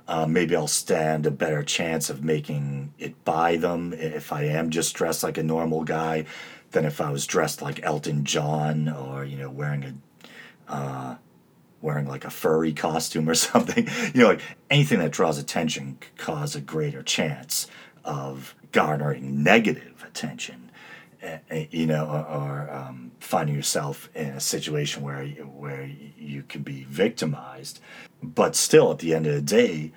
[0.09, 4.71] Uh, maybe I'll stand a better chance of making it by them if I am
[4.71, 6.27] just dressed like a normal guy
[6.75, 9.85] than if I was dressed like Elton John or you know wearing
[10.69, 11.17] a uh,
[11.81, 13.89] wearing like a furry costume or something.
[14.13, 17.67] You know, like anything that draws attention could cause a greater chance
[18.05, 20.71] of garnering negative attention.
[21.23, 21.39] Uh,
[21.71, 26.85] you know, or, or um, finding yourself in a situation where where you can be
[26.85, 27.81] victimized,
[28.23, 29.91] but still, at the end of the day,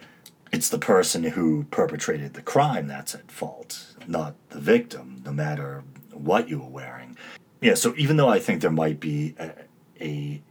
[0.54, 5.22] it's the person who perpetrated the crime that's at fault, not the victim.
[5.26, 5.84] No matter
[6.20, 7.18] what you were wearing.
[7.62, 9.52] Yeah, so even though I think there might be a,
[10.00, 10.42] a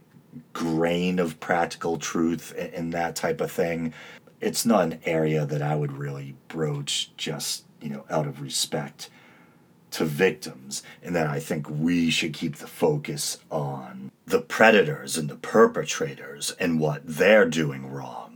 [0.53, 3.93] grain of practical truth in that type of thing,
[4.41, 9.09] it's not an area that I would really broach just, you know, out of respect
[9.89, 15.29] to victims, and that I think we should keep the focus on the predators and
[15.29, 18.26] the perpetrators and what they're doing wrong,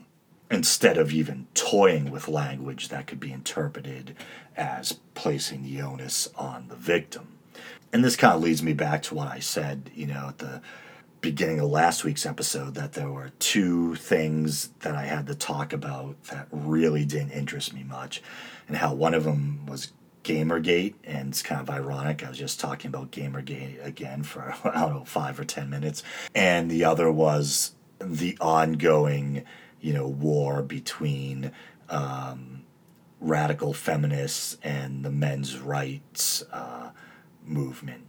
[0.52, 4.16] instead of even toying with language that could be interpreted
[4.56, 7.38] as placing the onus on the victim.
[7.94, 10.62] And this kind of leads me back to what I said, you know, at the
[11.22, 15.72] beginning of last week's episode that there were two things that I had to talk
[15.72, 18.22] about that really didn't interest me much,
[18.68, 19.92] and how one of them was
[20.24, 22.24] Gamergate, and it's kind of ironic.
[22.24, 26.04] I was just talking about Gamergate again for, I don't know, five or ten minutes.
[26.36, 29.44] And the other was the ongoing,
[29.82, 31.52] you know, war between
[31.90, 32.64] um,
[33.20, 36.92] radical feminists and the men's rights uh,
[37.46, 38.08] movement.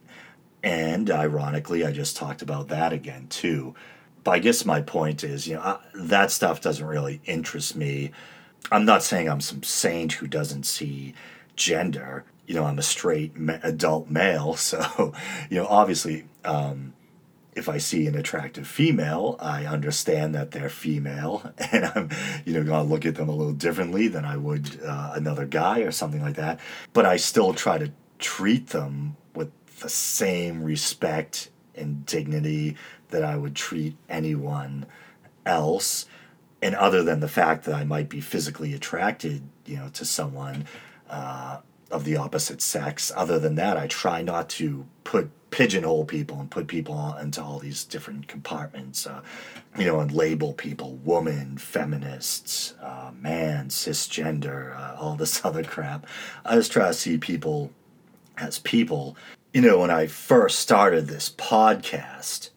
[0.62, 3.74] And ironically, I just talked about that again too.
[4.24, 8.12] But I guess my point is, you know, I, that stuff doesn't really interest me.
[8.70, 11.14] I'm not saying I'm some saint who doesn't see
[11.56, 12.24] gender.
[12.46, 13.32] You know, I'm a straight
[13.62, 15.12] adult male, so
[15.50, 16.94] you know, obviously, um,
[17.54, 22.10] if I see an attractive female, I understand that they're female, and I'm,
[22.44, 25.80] you know, gonna look at them a little differently than I would uh, another guy
[25.80, 26.60] or something like that.
[26.92, 32.76] But I still try to treat them with the same respect and dignity
[33.10, 34.86] that I would treat anyone
[35.44, 36.06] else.
[36.62, 40.66] And other than the fact that I might be physically attracted, you know, to someone
[41.10, 41.58] uh,
[41.90, 46.50] of the opposite sex, other than that, I try not to put pigeonhole people and
[46.50, 49.20] put people into all these different compartments, uh,
[49.78, 56.06] you know, and label people woman, feminists, uh, man, cisgender, uh, all this other crap.
[56.44, 57.70] I just try to see people
[58.38, 59.16] as people.
[59.52, 62.50] You know, when I first started this podcast,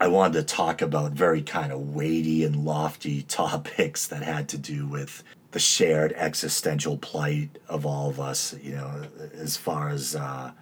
[0.00, 4.58] I wanted to talk about very kind of weighty and lofty topics that had to
[4.58, 9.02] do with the shared existential plight of all of us, you know,
[9.34, 10.52] as far as uh,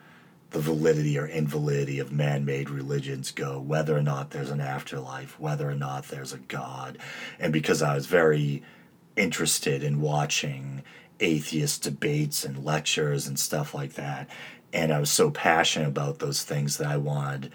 [0.57, 5.39] the validity or invalidity of man made religions go, whether or not there's an afterlife,
[5.39, 6.97] whether or not there's a God.
[7.39, 8.63] And because I was very
[9.17, 10.83] interested in watching
[11.21, 14.31] atheist debates and lectures and stuff like that,
[14.73, 17.53] and I was so passionate about those things that I wanted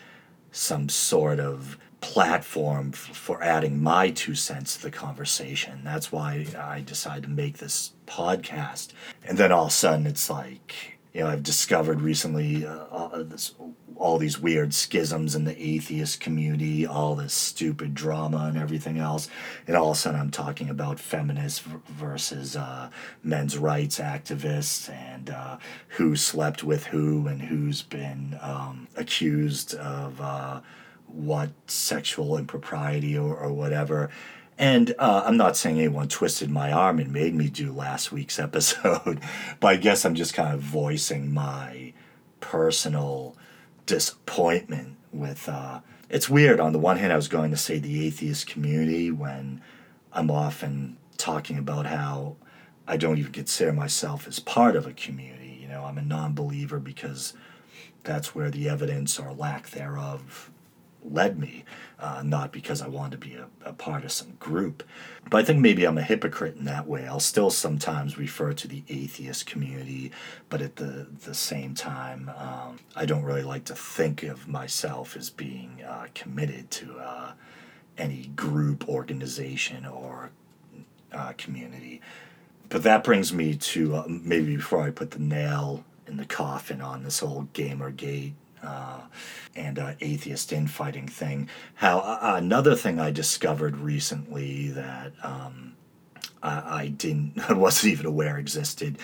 [0.52, 5.82] some sort of platform f- for adding my two cents to the conversation.
[5.84, 8.90] That's why I decided to make this podcast.
[9.24, 13.24] And then all of a sudden, it's like, you know, I've discovered recently uh, uh,
[13.24, 13.54] this
[14.02, 19.30] all these weird schisms in the atheist community, all this stupid drama and everything else.
[19.68, 22.90] And all of a sudden, I'm talking about feminists versus uh,
[23.22, 25.58] men's rights activists and uh,
[25.90, 30.62] who slept with who and who's been um, accused of uh,
[31.06, 34.10] what sexual impropriety or, or whatever.
[34.62, 38.38] And uh, I'm not saying anyone twisted my arm and made me do last week's
[38.38, 39.20] episode,
[39.60, 41.94] but I guess I'm just kind of voicing my
[42.42, 43.36] personal
[43.88, 45.50] disappointment with.
[45.50, 45.82] Uh,
[46.12, 46.60] it's weird.
[46.60, 49.64] On the one hand, I was going to say the atheist community when
[50.14, 52.36] I'm often talking about how
[52.88, 55.58] I don't even consider myself as part of a community.
[55.60, 57.34] You know, I'm a non believer because
[58.04, 60.52] that's where the evidence or lack thereof
[61.04, 61.64] led me,
[62.00, 64.84] uh, not because I wanted to be a, a part of some group.
[65.30, 67.08] But I think maybe I'm a hypocrite in that way.
[67.08, 70.12] I'll still sometimes refer to the atheist community,
[70.50, 75.16] but at the, the same time, um, I don't really like to think of myself
[75.16, 77.32] as being uh, committed to uh,
[77.98, 80.32] any group, organization, or
[81.14, 82.02] uh, community.
[82.70, 86.82] But that brings me to uh, maybe before I put the nail in the coffin
[86.82, 88.34] on this whole Gamergate
[88.64, 89.02] uh,
[89.56, 91.50] and uh, atheist infighting thing.
[91.76, 95.74] How uh, another thing I discovered recently that um,
[96.42, 98.98] I, I didn't, I wasn't even aware existed,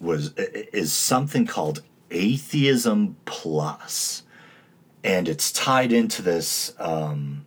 [0.00, 4.22] was is something called atheism plus,
[5.04, 7.44] and it's tied into this um,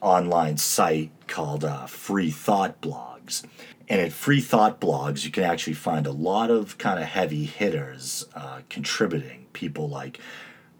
[0.00, 3.44] online site called uh, Free Thought Blogs.
[3.88, 7.44] And at Free Thought Blogs, you can actually find a lot of kind of heavy
[7.44, 9.46] hitters uh, contributing.
[9.52, 10.20] People like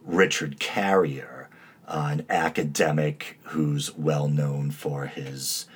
[0.09, 1.51] Richard Carrier,
[1.87, 5.67] uh, an academic who's well known for his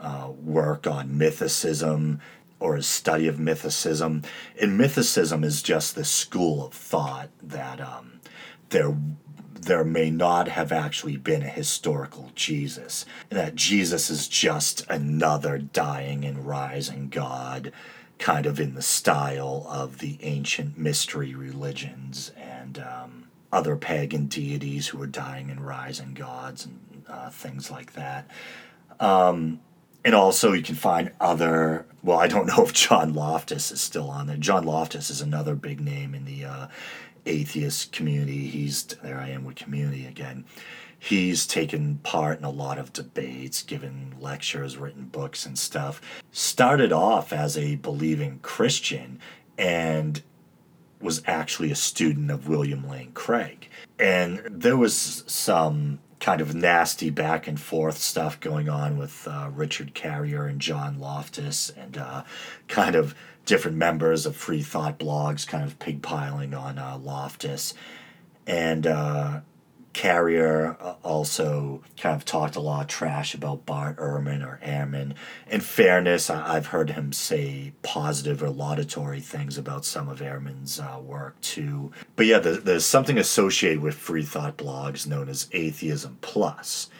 [0.00, 2.18] uh, work on mythicism
[2.58, 4.24] or his study of mythicism.
[4.60, 8.20] And mythicism is just the school of thought that um,
[8.70, 8.94] there
[9.54, 15.58] there may not have actually been a historical Jesus, and that Jesus is just another
[15.58, 17.72] dying and rising God,
[18.18, 22.30] kind of in the style of the ancient mystery religions.
[22.36, 23.25] And um,
[23.56, 28.30] other pagan deities who were dying and rising gods and uh, things like that.
[29.00, 29.60] Um,
[30.04, 31.86] and also, you can find other.
[32.02, 34.36] Well, I don't know if John Loftus is still on there.
[34.36, 36.66] John Loftus is another big name in the uh,
[37.24, 38.46] atheist community.
[38.46, 39.18] He's there.
[39.18, 40.44] I am with community again.
[40.98, 46.00] He's taken part in a lot of debates, given lectures, written books, and stuff.
[46.30, 49.18] Started off as a believing Christian
[49.58, 50.22] and
[51.00, 53.68] was actually a student of William Lane Craig.
[53.98, 59.50] And there was some kind of nasty back and forth stuff going on with uh,
[59.54, 62.24] Richard Carrier and John Loftus and uh,
[62.68, 67.74] kind of different members of Free Thought blogs kind of pigpiling on uh, Loftus.
[68.46, 69.40] And uh,
[69.96, 75.14] Carrier uh, also kind of talked a lot of trash about Bart Ehrman or Ehrman.
[75.50, 81.00] In fairness, I've heard him say positive or laudatory things about some of Ehrman's uh,
[81.02, 81.92] work too.
[82.14, 86.90] But yeah, there's something associated with free thought blogs known as Atheism Plus.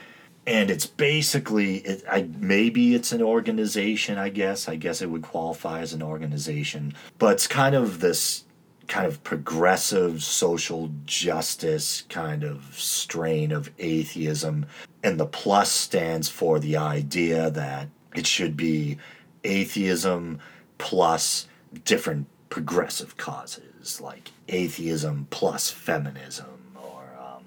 [0.47, 4.71] And it's basically, it, I, maybe it's an organization, I guess.
[4.71, 6.95] I guess it would qualify as an organization.
[7.19, 8.47] But it's kind of this
[8.89, 14.67] kind of progressive social justice kind of strain of atheism.
[15.03, 18.99] And the plus stands for the idea that it should be
[19.45, 20.39] atheism
[20.79, 21.47] plus
[21.85, 27.45] different progressive causes, like atheism plus feminism or um,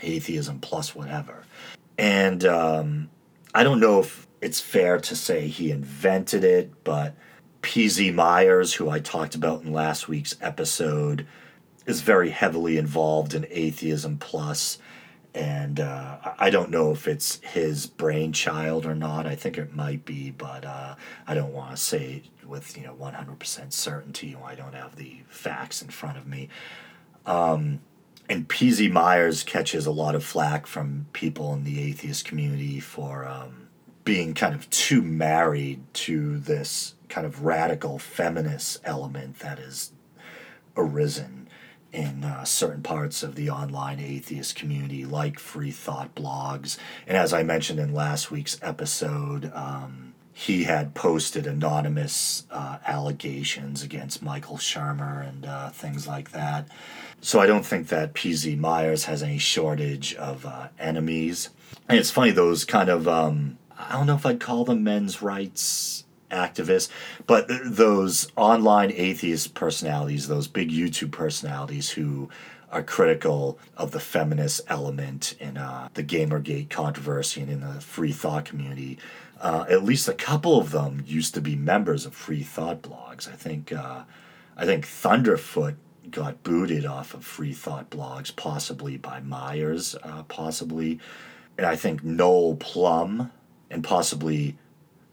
[0.00, 1.44] atheism plus whatever.
[1.98, 3.10] And um,
[3.54, 7.14] I don't know if it's fair to say he invented it, but
[7.62, 11.26] PZ Myers, who I talked about in last week's episode,
[11.86, 14.78] is very heavily involved in Atheism Plus,
[15.34, 19.26] and uh, I don't know if it's his brainchild or not.
[19.26, 20.94] I think it might be, but uh,
[21.26, 24.96] I don't want to say with you know one hundred percent certainty I don't have
[24.96, 26.48] the facts in front of me.
[27.26, 27.80] Um,
[28.28, 33.26] and PZ Myers catches a lot of flack from people in the atheist community for
[33.26, 33.65] um,
[34.06, 39.90] being kind of too married to this kind of radical feminist element that has
[40.76, 41.48] arisen
[41.92, 46.78] in uh, certain parts of the online atheist community, like free thought blogs.
[47.06, 53.82] And as I mentioned in last week's episode, um, he had posted anonymous uh, allegations
[53.82, 56.68] against Michael Shermer and uh, things like that.
[57.20, 61.48] So I don't think that PZ Myers has any shortage of uh, enemies.
[61.88, 65.22] And it's funny, those kind of, um, I don't know if I'd call them men's
[65.22, 66.88] rights activists,
[67.26, 72.28] but those online atheist personalities, those big YouTube personalities who
[72.70, 78.12] are critical of the feminist element in uh, the Gamergate controversy and in the free
[78.12, 78.98] thought community.
[79.40, 83.28] Uh, at least a couple of them used to be members of free thought blogs.
[83.28, 84.02] I think uh,
[84.56, 85.76] I think Thunderfoot
[86.10, 90.98] got booted off of free thought blogs, possibly by Myers, uh, possibly,
[91.58, 93.30] and I think Noel Plum
[93.70, 94.56] and possibly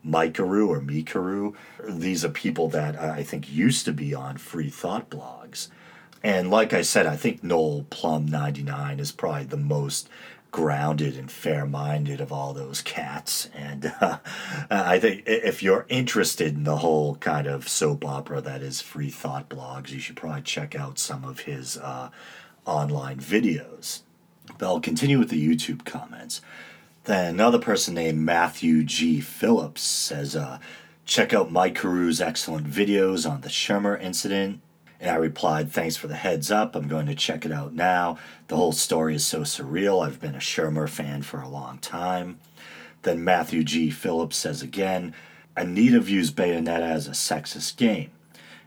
[0.06, 1.56] Mykeru or Mikeru.
[1.88, 5.70] These are people that I think used to be on free thought blogs.
[6.24, 10.10] And like I said, I think Noel Plum 99 is probably the most
[10.52, 13.50] grounded and fair minded of all those cats.
[13.54, 14.20] And uh,
[14.70, 19.10] I think if you're interested in the whole kind of soap opera that is free
[19.10, 22.10] thought blogs, you should probably check out some of his uh,
[22.66, 24.04] online videos.
[24.58, 26.42] But I'll continue with the YouTube comments.
[27.06, 29.20] Then another person named Matthew G.
[29.20, 30.60] Phillips says, uh,
[31.06, 34.62] check out Mykeru's excellent videos on the Shermer incident.
[35.02, 36.76] And I replied, thanks for the heads up.
[36.76, 38.18] I'm going to check it out now.
[38.48, 40.06] The whole story is so surreal.
[40.06, 42.40] I've been a Shermer fan for a long time.
[43.02, 43.90] Then Matthew G.
[43.90, 45.14] Phillips says again,
[45.58, 48.12] Anita views Bayonetta as a sexist game.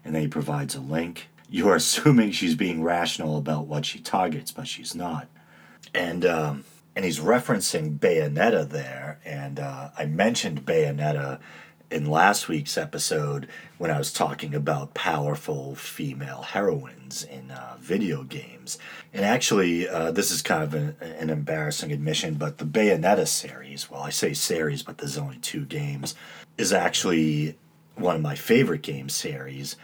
[0.04, 1.28] And then he provides a link.
[1.48, 5.28] You're assuming she's being rational about what she targets, but she's not.
[5.94, 6.64] And um,
[6.96, 9.20] and he's referencing Bayonetta there.
[9.24, 11.38] And uh, I mentioned Bayonetta
[11.90, 13.46] in last week's episode
[13.78, 18.78] when I was talking about powerful female heroines in uh, video games.
[19.12, 23.90] And actually, uh, this is kind of an, an, embarrassing admission, but the Bayonetta series,
[23.90, 26.14] well, I say series, but there's only two games,
[26.56, 27.56] is actually
[27.94, 29.76] one of my favorite game series.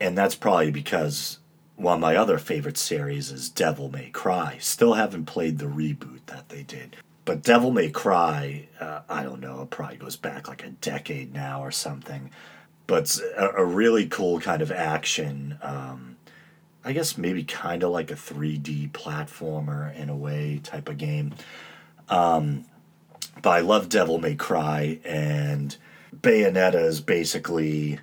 [0.00, 1.39] And that's probably because
[1.80, 4.58] one of my other favorite series is Devil May Cry.
[4.60, 6.96] Still haven't played the reboot that they did.
[7.24, 11.32] But Devil May Cry, uh, I don't know, it probably goes back like a decade
[11.32, 12.30] now or something.
[12.86, 15.58] But a, a really cool kind of action.
[15.62, 16.16] Um,
[16.84, 21.34] I guess maybe kind of like a 3D platformer in a way type of game.
[22.10, 22.66] Um,
[23.40, 25.76] but I love Devil May Cry, and
[26.14, 28.00] Bayonetta is basically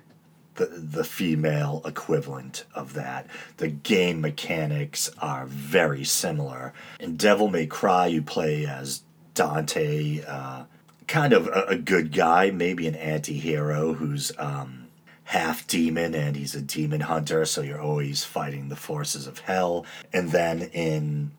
[0.58, 3.26] the the female equivalent of that.
[3.56, 6.74] The game mechanics are very similar.
[7.00, 9.02] In Devil May Cry, you play as
[9.34, 10.64] Dante, uh,
[11.06, 14.88] kind of a, a, good guy, maybe an anti-hero who's um,
[15.24, 19.86] half demon and he's a demon hunter, so you're always fighting the forces of hell.
[20.12, 21.30] And then in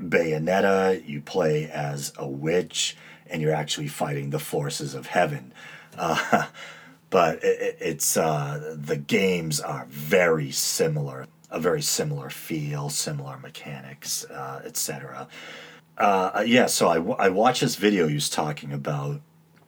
[0.00, 2.94] Bayonetta, you play as a witch
[3.28, 5.54] and you're actually fighting the forces of heaven.
[5.96, 6.46] Uh,
[7.10, 14.24] but it, it's uh, the games are very similar, a very similar feel, similar mechanics,
[14.26, 15.28] uh, etc.
[15.98, 19.20] Uh, yeah, so I, I watched this video he was talking about,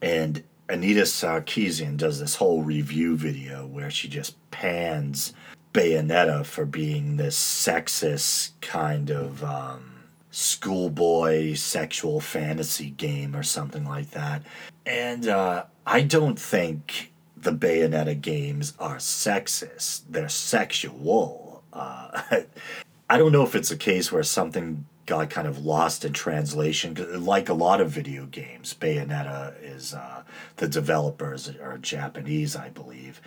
[0.03, 5.33] and Anita Sarkeesian does this whole review video where she just pans
[5.73, 9.99] Bayonetta for being this sexist kind of um,
[10.31, 14.43] schoolboy sexual fantasy game or something like that.
[14.85, 17.13] And uh, I don't think
[17.43, 20.03] the Bayonetta games are sexist.
[20.09, 21.63] They're sexual.
[21.73, 22.23] Uh,
[23.11, 26.95] I don't know if it's a case where something got kind of lost in translation.
[27.25, 30.23] Like a lot of video games, Bayonetta is uh,
[30.57, 33.21] the developers are Japanese, I believe,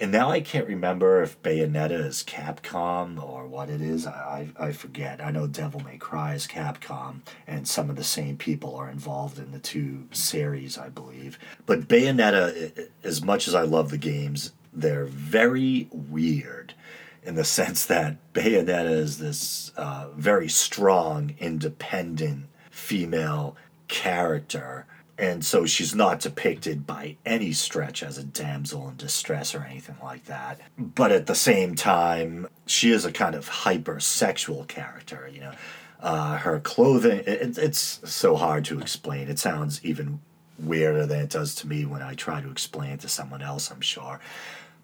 [0.00, 4.06] and now I can't remember if Bayonetta is Capcom or what it is.
[4.06, 5.24] I, I, I forget.
[5.24, 9.38] I know Devil May Cry is Capcom, and some of the same people are involved
[9.38, 11.38] in the two series, I believe.
[11.66, 16.74] But Bayonetta, as much as I love the games, they're very weird
[17.22, 23.56] in the sense that Bayonetta is this uh, very strong, independent female
[23.88, 24.86] character
[25.22, 29.94] and so she's not depicted by any stretch as a damsel in distress or anything
[30.02, 30.60] like that.
[30.76, 35.52] But at the same time, she is a kind of hypersexual character, you know.
[36.00, 39.28] Uh, her clothing, it, it's so hard to explain.
[39.28, 40.18] It sounds even
[40.58, 43.70] weirder than it does to me when I try to explain it to someone else,
[43.70, 44.18] I'm sure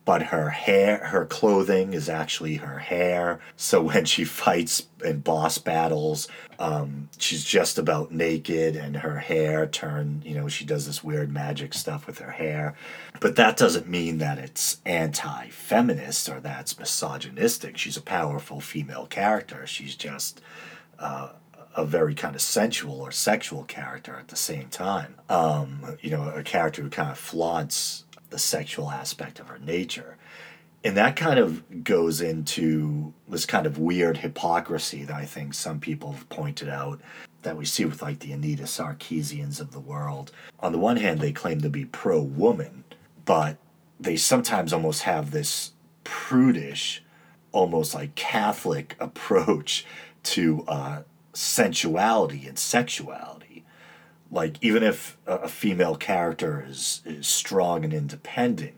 [0.08, 3.38] but her hair, her clothing is actually her hair.
[3.56, 6.28] So when she fights in boss battles,
[6.58, 10.22] um, she's just about naked, and her hair turn.
[10.24, 12.74] You know, she does this weird magic stuff with her hair,
[13.20, 17.76] but that doesn't mean that it's anti-feminist or that's misogynistic.
[17.76, 19.66] She's a powerful female character.
[19.66, 20.40] She's just.
[20.98, 21.32] Uh,
[21.76, 25.14] a very kind of sensual or sexual character at the same time.
[25.28, 30.16] Um, you know, a character who kind of flaunts the sexual aspect of her nature.
[30.84, 35.80] And that kind of goes into this kind of weird hypocrisy that I think some
[35.80, 37.00] people have pointed out
[37.42, 40.32] that we see with like the Anita Sarkeesians of the world.
[40.60, 42.84] On the one hand, they claim to be pro woman,
[43.24, 43.56] but
[43.98, 45.72] they sometimes almost have this
[46.04, 47.02] prudish,
[47.52, 49.84] almost like Catholic approach
[50.24, 51.02] to uh,
[51.32, 53.47] sensuality and sexuality.
[54.30, 58.74] Like even if a, female character is is strong and independent,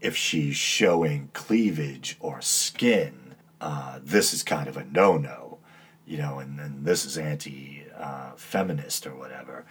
[0.00, 5.58] if she's showing cleavage or skin, uh, this is kind of a no no,
[6.06, 9.64] you know, and, then this is anti uh, feminist or whatever.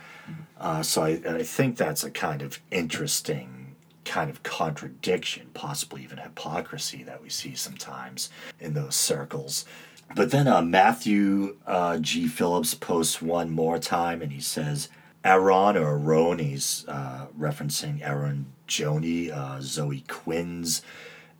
[0.59, 3.63] Uh, so I, I think that's a kind of interesting
[4.05, 8.29] kind of contradiction, possibly even hypocrisy that we see sometimes
[8.59, 9.65] in those circles.
[10.15, 12.27] But then uh, Matthew uh, G.
[12.27, 14.89] Phillips posts one more time and he says,
[15.23, 20.81] Eron or Eron, he's uh, referencing Eron Gjoni, uh, Zoe Quinn's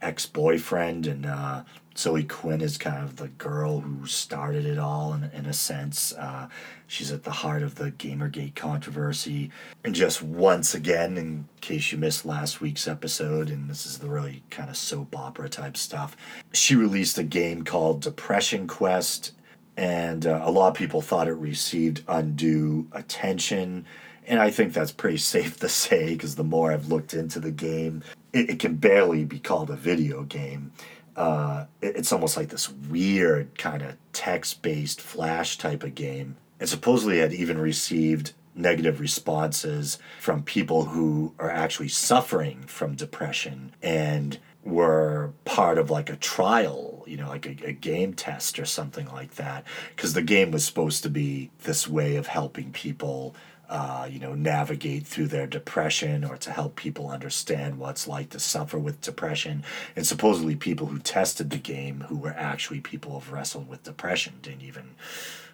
[0.01, 1.07] ex boyfriend.
[1.07, 1.63] And uh,
[1.97, 6.13] Zoe Quinn is kind of the girl who started it all in, in a sense.
[6.13, 6.47] Uh,
[6.87, 9.51] she's at the heart of the Gamergate controversy.
[9.83, 14.09] And just once again, in case you missed last week's episode, and this is the
[14.09, 16.17] really kind of soap opera type stuff,
[16.51, 19.33] she released a game called Depression Quest.
[19.75, 23.85] And uh, a lot of people thought it received undue attention.
[24.27, 27.51] And I think that's pretty safe to say because the more I've looked into the
[27.51, 30.71] game, it, it can barely be called a video game
[31.15, 36.35] uh, it's almost like this weird kind of text based flash type of game.
[36.59, 43.73] And supposedly had even received negative responses from people who are actually suffering from depression
[43.81, 48.65] and were part of like a trial, you know, like a, a game test or
[48.65, 49.63] something like that.
[49.95, 53.35] Because the game was supposed to be this way of helping people
[53.69, 58.29] uh, you know, navigate through their depression or to help people understand what it's like
[58.29, 59.63] to suffer with depression.
[59.95, 64.33] And supposedly, people who tested the game, who were actually people who've wrestled with depression,
[64.41, 64.95] didn't even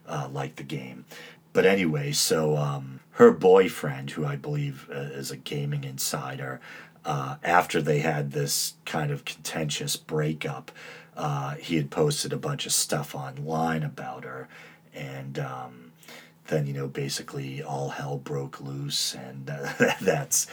[0.07, 1.05] uh, like the game.
[1.53, 6.59] But anyway, so um, her boyfriend, who I believe uh, is a gaming insider,
[7.05, 10.71] uh, after they had this kind of contentious breakup,
[11.19, 14.47] uh, he had posted a bunch of stuff online about her.
[14.93, 15.89] And, um,
[16.49, 20.47] then you know basically all hell broke loose, and uh, that's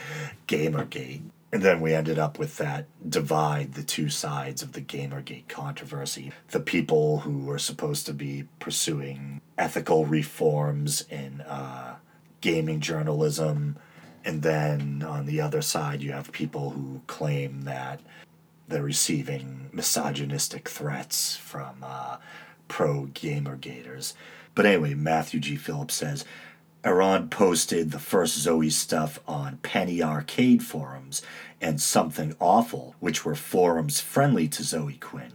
[0.47, 1.23] Gamergate.
[1.51, 6.31] And then we ended up with that divide, the two sides of the Gamergate controversy.
[6.49, 11.95] The people who were supposed to be pursuing ethical reforms in uh,
[12.41, 13.77] gaming journalism.
[14.25, 18.01] And then on the other side, you have people who claim that
[18.67, 22.17] they're receiving misogynistic threats from uh,
[22.67, 24.13] pro Gamergaters.
[24.55, 25.55] But anyway, Matthew G.
[25.55, 26.25] Phillips says
[26.83, 31.21] Eron posted the first Zoe stuff on Penny Arcade forums
[31.59, 35.33] and Something Awful, which were forums friendly to Zoe Quinn.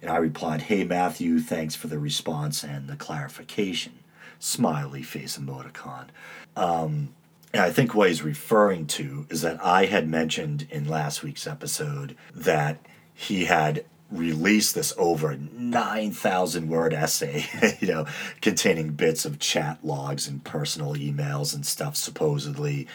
[0.00, 3.94] And I replied, Hey Matthew, thanks for the response and the clarification.
[4.38, 6.08] Smiley face emoticon.
[6.56, 7.14] Um,
[7.52, 11.46] and I think what he's referring to is that I had mentioned in last week's
[11.46, 12.78] episode that
[13.14, 17.46] he had released this over 9,000 word essay,
[17.80, 18.06] you know,
[18.40, 22.86] containing bits of chat logs and personal emails and stuff, supposedly,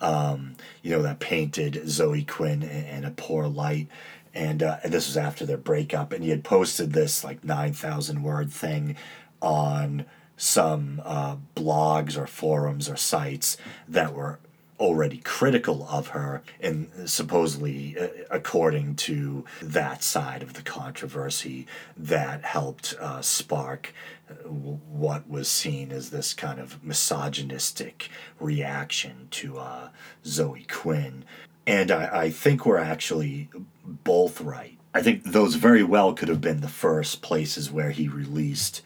[0.00, 3.88] um, you know, that painted Zoe Quinn in, a poor light.
[4.34, 6.12] And, uh, and this was after their breakup.
[6.12, 8.96] And he had posted this like 9,000 word thing
[9.40, 10.04] on
[10.38, 14.38] some uh, blogs or forums or sites that were
[14.78, 21.66] already critical of her, and supposedly, uh, according to that side of the controversy,
[21.96, 23.92] that helped uh, spark
[24.30, 28.08] uh, what was seen as this kind of misogynistic
[28.38, 29.88] reaction to uh,
[30.24, 31.24] Zoe Quinn.
[31.66, 33.50] And I, I think we're actually
[33.84, 34.78] both right.
[34.94, 38.82] I think those very well could have been the first places where he released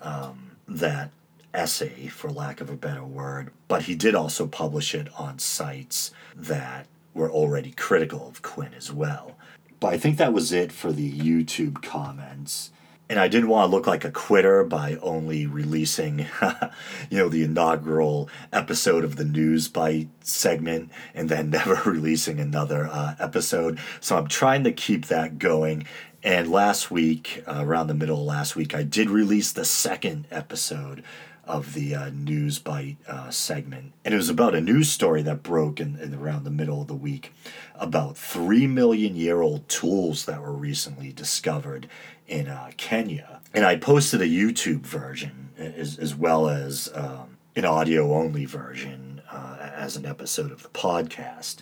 [0.00, 1.10] um, that
[1.52, 6.10] essay, for lack of a better word, but he did also publish it on sites
[6.34, 9.36] that were already critical of Quinn as well.
[9.80, 12.70] But I think that was it for the YouTube comments.
[13.08, 16.20] And I didn't want to look like a quitter by only releasing,
[17.10, 22.88] you know, the inaugural episode of the News Bite segment and then never releasing another
[22.90, 23.78] uh, episode.
[24.00, 25.86] So I'm trying to keep that going.
[26.24, 30.26] And last week, uh, around the middle of last week, I did release the second
[30.30, 31.04] episode
[31.44, 35.42] of the uh, news bite uh, segment, and it was about a news story that
[35.42, 37.34] broke in, in around the middle of the week
[37.74, 41.90] about three million year old tools that were recently discovered
[42.26, 43.42] in uh, Kenya.
[43.52, 49.20] And I posted a YouTube version as, as well as um, an audio only version
[49.30, 51.56] uh, as an episode of the podcast.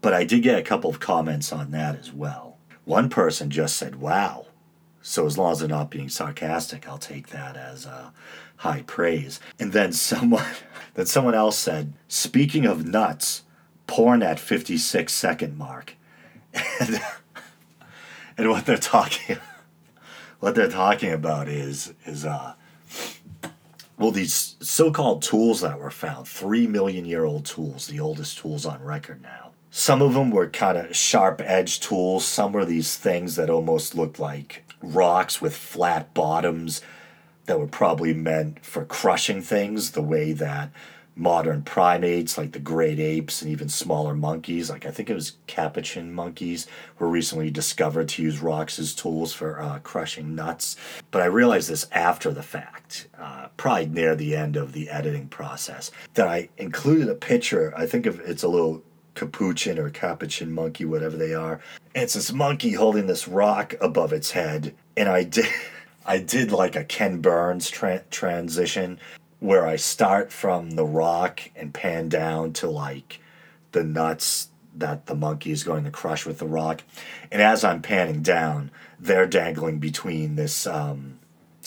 [0.00, 2.47] But I did get a couple of comments on that as well.
[2.88, 4.46] One person just said, Wow.
[5.02, 8.12] So as long as they're not being sarcastic, I'll take that as uh,
[8.56, 9.40] high praise.
[9.60, 10.46] And then someone
[10.94, 13.42] then someone else said, speaking of nuts,
[13.86, 15.96] porn at 56 second mark.
[16.80, 17.02] And,
[18.38, 19.36] and what they're talking
[20.40, 22.54] what they're talking about is is uh
[23.98, 28.64] well these so-called tools that were found, three million year old tools, the oldest tools
[28.64, 29.48] on record now.
[29.78, 32.24] Some of them were kind of sharp edged tools.
[32.24, 36.82] Some were these things that almost looked like rocks with flat bottoms
[37.46, 40.72] that were probably meant for crushing things the way that
[41.14, 45.36] modern primates like the great apes and even smaller monkeys like i think it was
[45.48, 46.68] capuchin monkeys
[47.00, 50.76] were recently discovered to use rocks as tools for uh, crushing nuts
[51.10, 55.26] but i realized this after the fact uh, probably near the end of the editing
[55.26, 58.80] process that i included a picture i think of it's a little
[59.18, 61.60] capuchin or capuchin monkey whatever they are
[61.94, 65.46] and it's this monkey holding this rock above its head and i did
[66.08, 68.98] I did like a Ken Burns tra- transition
[69.40, 73.20] where I start from the rock and pan down to like
[73.72, 76.82] the nuts that the monkey is going to crush with the rock.
[77.30, 81.17] And as I'm panning down, they're dangling between this um,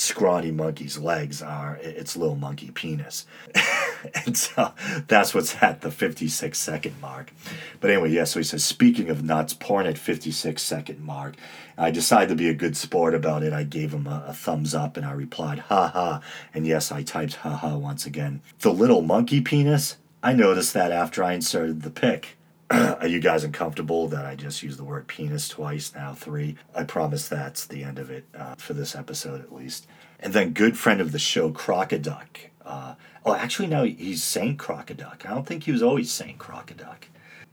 [0.02, 3.26] scrawny monkey's legs are its little monkey penis.
[4.26, 4.74] and so
[5.08, 7.32] that's what's at the 56 second mark.
[7.80, 11.36] But anyway, yeah, so he says, speaking of nuts, porn at 56 second mark.
[11.78, 13.54] I decided to be a good sport about it.
[13.54, 16.22] I gave him a, a thumbs up and I replied, ha ha.
[16.54, 18.42] And yes, I typed ha ha once again.
[18.60, 19.98] The little monkey penis?
[20.24, 22.38] I noticed that after I inserted the pic.
[22.72, 26.56] Are you guys uncomfortable that I just used the word penis twice, now three?
[26.74, 29.88] I promise that's the end of it uh, for this episode at least.
[30.22, 32.50] And then, good friend of the show, Crocoduck.
[32.66, 32.96] Uh,
[33.26, 35.26] oh, actually, now he's Saint Crocoduck.
[35.26, 37.06] I don't think he was always Saint Crocoduck.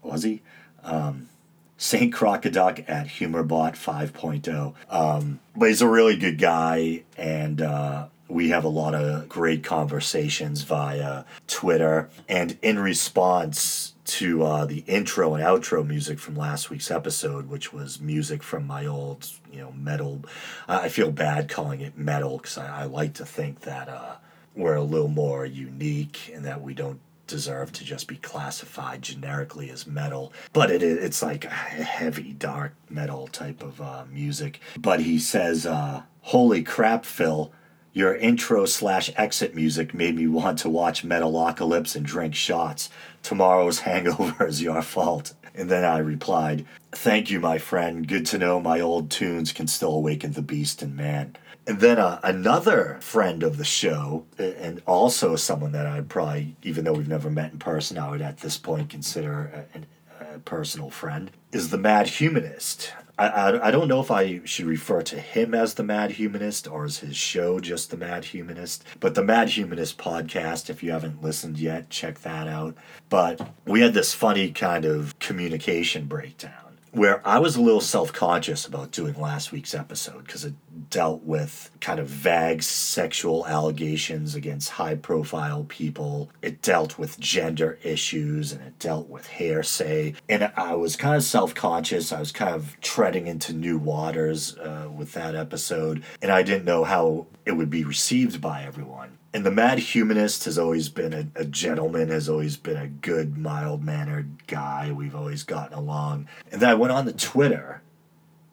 [0.03, 0.43] Was he?
[0.85, 1.29] Um,
[1.77, 4.75] Saint Crocoduck at HumorBot 5.0.
[4.89, 9.65] Um, but he's a really good guy, and uh, we have a lot of great
[9.65, 12.09] conversations via Twitter.
[12.29, 17.73] And in response to uh, the intro and outro music from last week's episode, which
[17.73, 20.25] was music from my old, you know, metal.
[20.67, 24.17] I feel bad calling it metal because I, I, like to think that uh,
[24.57, 29.69] we're a little more unique and that we don't deserve to just be classified generically
[29.69, 30.33] as metal.
[30.55, 34.61] But it, it's like heavy, dark metal type of uh, music.
[34.79, 37.53] But he says, uh, Holy crap, Phil.
[37.99, 42.91] Your intro slash exit music made me want to watch Metalocalypse and drink shots.
[43.25, 45.35] Tomorrow's hangover is your fault.
[45.53, 48.07] And then I replied, Thank you, my friend.
[48.07, 51.35] Good to know my old tunes can still awaken the beast in man.
[51.67, 56.85] And then uh, another friend of the show, and also someone that I'd probably, even
[56.85, 60.91] though we've never met in person, I would at this point consider a, a personal
[60.91, 62.93] friend, is the Mad Humanist.
[63.19, 66.85] I, I, don't know if I should refer to him as the Mad Humanist or
[66.85, 68.85] is his show just the Mad Humanist.
[69.01, 72.77] But the Mad Humanist podcast, if you haven't listened yet, check that out.
[73.09, 76.68] But we had this funny kind of communication breakdown
[76.99, 80.55] where I was a little self conscious about doing last week's episode because it
[80.91, 86.31] dealt with kind of vague sexual allegations against high profile people.
[86.43, 90.15] It dealt with gender issues and it dealt with hearsay.
[90.29, 92.13] And I was kind of self conscious.
[92.13, 96.03] I was kind of treading into new waters uh, with that episode.
[96.21, 100.45] And I didn't know how it would be received by everyone and the mad humanist
[100.45, 105.15] has always been a, a, gentleman has always been a good mild mannered guy we've
[105.15, 106.29] always gotten along.
[106.51, 107.83] And then i went on to twitter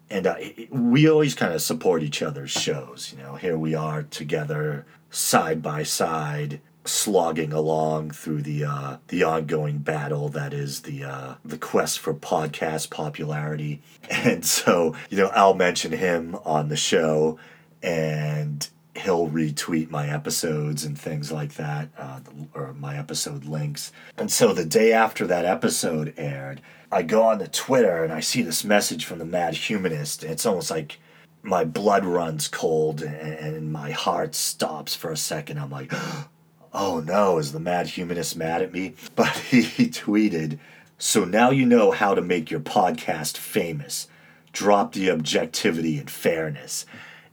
[0.10, 0.36] and uh,
[0.70, 3.36] we always kind of support each other's shows you know.
[3.36, 10.30] Here we are together side by side slogging along through the uh, the ongoing battle
[10.30, 13.82] that is the uh, the quest for podcast popularity.
[14.10, 17.40] And so you know i'll mention him on the show
[17.82, 22.20] and he'll retweet my episodes and things like that, uh,
[22.54, 23.92] or my episode links.
[24.18, 28.22] And so the day after that episode aired, I go on the Twitter and I
[28.22, 30.24] see this message from the Mad Humanist.
[30.24, 31.00] It's almost like
[31.44, 35.60] my blood runs cold and my heart stops for a second.
[35.60, 35.92] I'm like,
[36.74, 38.96] oh no, is the Mad Humanist mad at me?
[39.16, 40.58] But he, he tweeted,
[40.98, 44.08] so now you know how to make your podcast famous.
[44.54, 46.86] Drop the objectivity and fairness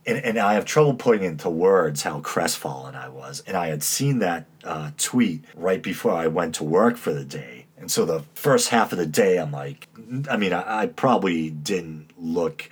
[0.05, 3.43] and, and I have trouble putting into words how crestfallen I was.
[3.47, 7.25] And I had seen that uh, tweet right before I went to work for the
[7.25, 7.65] day.
[7.77, 9.87] And so the first half of the day, I'm like,
[10.29, 12.69] I mean, I, I probably didn't look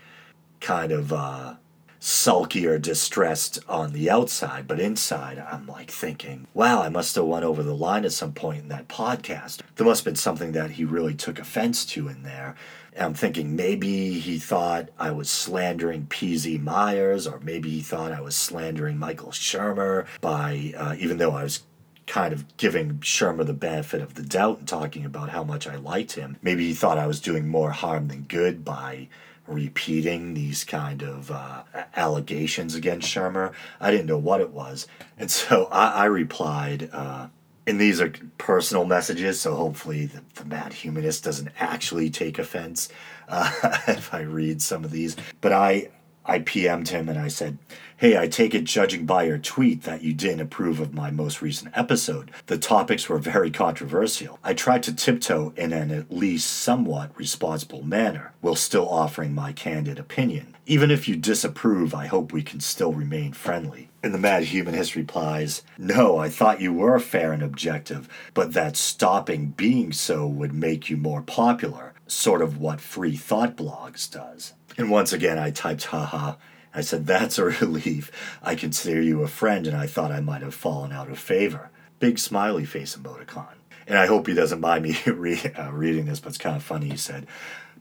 [0.60, 1.56] kind of uh,
[2.00, 7.26] sulky or distressed on the outside, but inside, I'm like thinking, wow, I must have
[7.26, 9.62] went over the line at some point in that podcast.
[9.76, 12.56] There must have been something that he really took offense to in there.
[13.00, 18.22] I'm thinking maybe he thought I was slandering PZ Myers, or maybe he thought I
[18.22, 21.64] was slandering Michael Shermer by, uh, even though I was
[22.08, 25.78] kind of giving Shermer the benefit of the doubt and talking about how much I
[25.78, 26.36] liked him.
[26.42, 29.08] Maybe he thought I was doing more harm than good by
[29.48, 31.64] repeating these kind of uh,
[31.96, 33.54] allegations against Shermer.
[33.80, 34.88] I didn't know what it was.
[35.18, 37.28] And so I, I replied, uh,
[37.68, 42.90] and these are personal messages, so hopefully the, the mad humanist doesn't actually take offense
[43.30, 43.52] uh,
[43.88, 45.16] if I read some of these.
[45.42, 45.90] But I,
[46.26, 47.58] I PM'd him and I said,
[47.98, 51.42] Hey, I take it, judging by your tweet, that you didn't approve of my most
[51.42, 52.32] recent episode.
[52.48, 54.40] The topics were very controversial.
[54.44, 59.54] I tried to tiptoe in an at least somewhat responsible manner, while still offering my
[59.54, 60.56] candid opinion.
[60.66, 63.90] Even if you disapprove, I hope we can still remain friendly.
[64.02, 68.78] And the Mad Humanist replies, No, I thought you were fair and objective, but that
[68.78, 74.54] stopping being so would make you more popular, sort of what Free Thought Blogs does.
[74.78, 76.36] And once again, I typed, haha.
[76.74, 78.12] I said, That's a relief.
[78.42, 81.70] I consider you a friend, and I thought I might have fallen out of favor.
[82.00, 83.56] Big smiley face emoticon.
[83.88, 86.64] And I hope he doesn't mind me re- uh, reading this, but it's kind of
[86.64, 86.90] funny.
[86.90, 87.28] He said,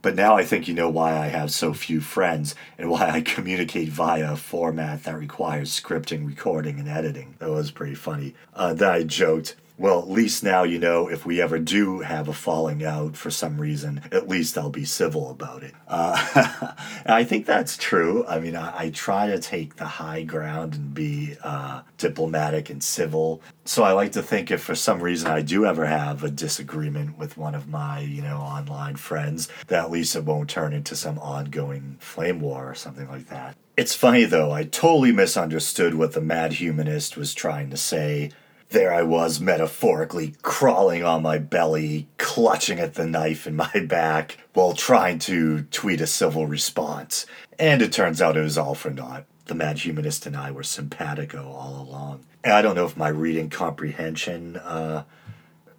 [0.03, 3.20] But now I think you know why I have so few friends and why I
[3.20, 7.36] communicate via a format that requires scripting, recording, and editing.
[7.38, 8.34] That was pretty funny.
[8.55, 12.28] Uh, then I joked, well, at least now you know if we ever do have
[12.28, 15.72] a falling out for some reason, at least I'll be civil about it.
[15.89, 16.74] Uh,
[17.07, 18.26] I think that's true.
[18.28, 22.83] I mean, I, I, try to take the high ground and be uh, diplomatic and
[22.83, 23.41] civil.
[23.64, 27.16] So I like to think if for some reason I do ever have a disagreement
[27.16, 30.95] with one of my, you know, online friends, that at least it won't turn into
[30.95, 33.57] some ongoing flame war or something like that.
[33.78, 38.31] It's funny though, I totally misunderstood what the mad humanist was trying to say
[38.71, 44.39] there I was, metaphorically crawling on my belly, clutching at the knife in my back,
[44.55, 47.27] while trying to tweet a civil response.
[47.59, 49.25] And it turns out it was all for naught.
[49.47, 52.25] The mad humanist and I were simpatico all along.
[52.45, 55.03] And I don't know if my reading comprehension uh,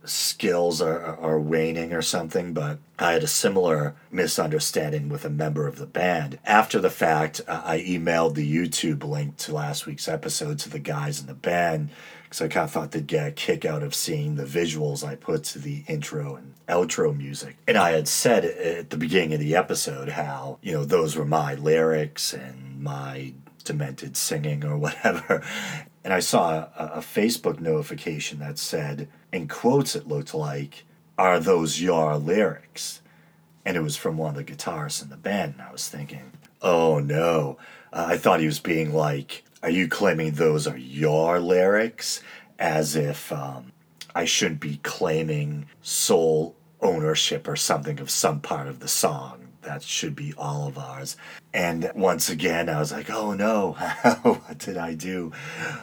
[0.04, 5.68] skills are, are waning or something, but I had a similar misunderstanding with a member
[5.68, 6.39] of the band.
[6.44, 10.80] After the fact, uh, I emailed the YouTube link to last week's episode to the
[10.80, 11.89] guys in the band
[12.32, 15.15] because I kind of thought they'd get a kick out of seeing the visuals I
[15.15, 17.57] put to the intro and outro music.
[17.67, 21.25] And I had said at the beginning of the episode how, you know, those were
[21.25, 23.34] my lyrics and my
[23.65, 25.43] demented singing or whatever.
[26.05, 30.86] And I saw a, a Facebook notification that said, in quotes, it looked like,
[31.17, 33.01] Are those your lyrics?
[33.65, 35.55] And it was from one of the guitarists in the band.
[35.55, 37.57] And I was thinking, Oh no.
[37.91, 42.22] Uh, I thought he was being like, are you claiming those are your lyrics
[42.57, 43.72] as if um,
[44.16, 49.47] I shouldn't be claiming sole ownership or something of some part of the song?
[49.62, 51.16] That should be all of ours.
[51.53, 53.74] And once again, I was like, oh no,
[54.24, 55.32] what did I do?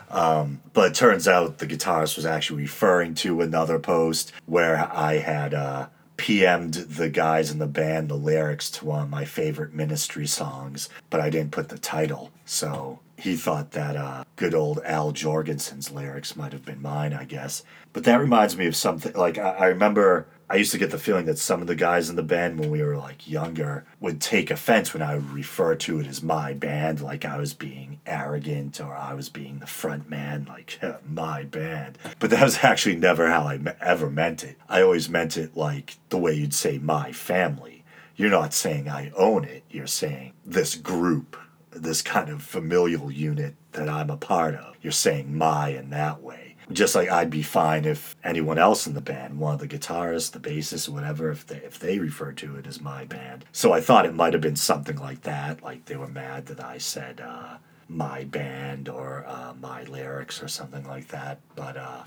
[0.09, 5.53] Um, but turns out the guitarist was actually referring to another post where I had.
[5.53, 10.27] Uh, PM'd the guys in the band the lyrics to one of my favorite ministry
[10.27, 12.29] songs, but I didn't put the title.
[12.43, 17.25] So he thought that uh, good old Al Jourgensen's lyrics might have been mine, I
[17.25, 17.63] guess.
[17.93, 19.13] But that reminds me of something.
[19.13, 22.09] Like, I, I remember I used to get the feeling that some of the guys
[22.09, 25.75] in the band when we were like younger would take offense when I would refer
[25.75, 29.67] to it as my band, like I was being arrogant or I was being the
[29.67, 31.99] front man, like my band.
[32.17, 34.57] But that was actually never how I ever meant it.
[34.67, 37.83] I always meant it like the way you'd say my family.
[38.15, 41.37] You're not saying I own it, you're saying this group
[41.71, 44.75] this kind of familial unit that I'm a part of.
[44.81, 46.55] You're saying my in that way.
[46.71, 50.31] Just like I'd be fine if anyone else in the band, one of the guitarists,
[50.31, 53.45] the bassist, whatever, if they if they refer to it as my band.
[53.51, 55.63] So I thought it might have been something like that.
[55.63, 57.57] Like they were mad that I said uh,
[57.87, 61.39] my band or uh, my lyrics or something like that.
[61.55, 62.03] But uh,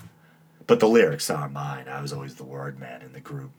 [0.65, 1.89] but the lyrics are mine.
[1.89, 3.51] I was always the word man in the group.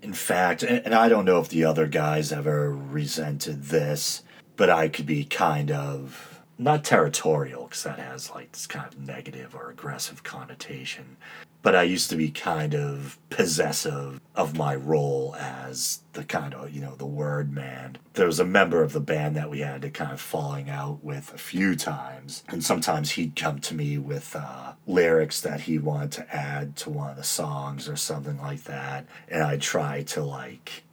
[0.00, 4.22] In fact, and, and I don't know if the other guys ever resented this
[4.56, 8.98] but I could be kind of not territorial because that has like this kind of
[8.98, 11.16] negative or aggressive connotation.
[11.62, 16.70] But I used to be kind of possessive of my role as the kind of,
[16.70, 17.98] you know, the word man.
[18.12, 21.02] There was a member of the band that we had to kind of falling out
[21.02, 22.44] with a few times.
[22.48, 26.90] And sometimes he'd come to me with uh, lyrics that he wanted to add to
[26.90, 29.06] one of the songs or something like that.
[29.28, 30.84] And I'd try to, like,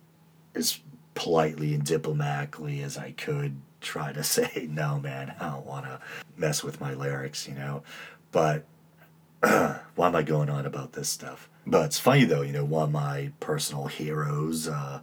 [0.55, 0.80] as
[1.16, 5.99] politely and diplomatically as I could try to say, no, man, I don't want to
[6.38, 7.84] mess with my lyrics, you know.
[8.32, 8.66] But
[9.41, 11.49] why am I going on about this stuff?
[11.66, 15.01] But it's funny though, you know, one of my personal heroes, uh,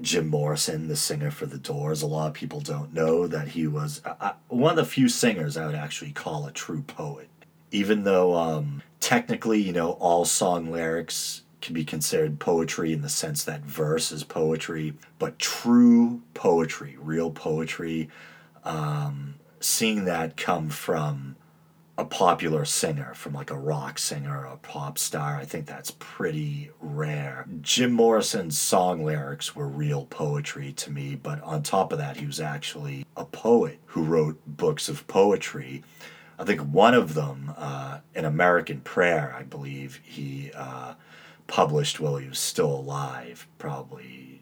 [0.00, 2.02] Jim Morrison, the singer for The Doors.
[2.02, 5.56] A lot of people don't know that he was uh, one of the few singers
[5.56, 7.28] I would actually call a true poet.
[7.70, 13.10] Even though um, technically, you know, all song lyrics can be considered poetry in the
[13.10, 18.08] sense that verse is poetry, but true poetry, real poetry,
[18.64, 21.36] um, seeing that come from
[21.98, 25.90] a popular singer, from like a rock singer or a pop star, I think that's
[25.98, 27.46] pretty rare.
[27.60, 32.24] Jim Morrison's song lyrics were real poetry to me, but on top of that, he
[32.24, 35.84] was actually a poet who wrote books of poetry.
[36.38, 40.94] I think one of them, uh, An American Prayer, I believe, he uh,
[41.48, 44.40] published while he was still alive, probably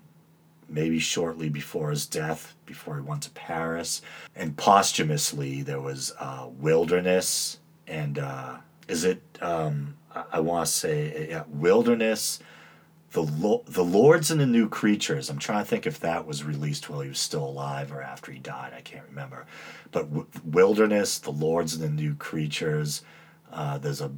[0.69, 4.03] maybe shortly before his death, before he went to Paris.
[4.35, 8.57] And posthumously, there was uh, Wilderness, and uh,
[8.89, 12.41] is it, um, I, I want to say, yeah, Wilderness,
[13.13, 15.31] the, Lo- the Lords and the New Creatures.
[15.31, 18.33] I'm trying to think if that was released while he was still alive or after
[18.33, 18.73] he died.
[18.77, 19.47] I can't remember.
[19.93, 23.03] But w- Wilderness, the Lords and the New Creatures.
[23.53, 24.11] Uh, there's a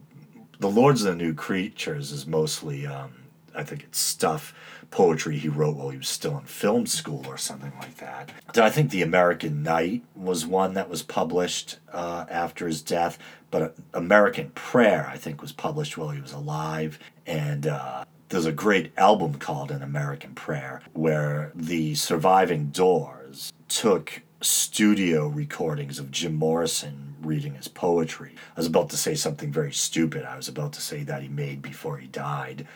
[0.61, 3.13] the Lords and the New Creatures is mostly um,
[3.55, 4.55] I think it's stuff
[4.91, 8.31] poetry he wrote while he was still in film school or something like that.
[8.57, 13.19] I think The American Night was one that was published uh, after his death,
[13.51, 16.99] but American Prayer, I think, was published while he was alive.
[17.27, 24.23] And uh, there's a great album called An American Prayer where the surviving Doors took
[24.41, 28.35] studio recordings of Jim Morrison reading his poetry.
[28.57, 30.25] I was about to say something very stupid.
[30.25, 32.67] I was about to say that he made before he died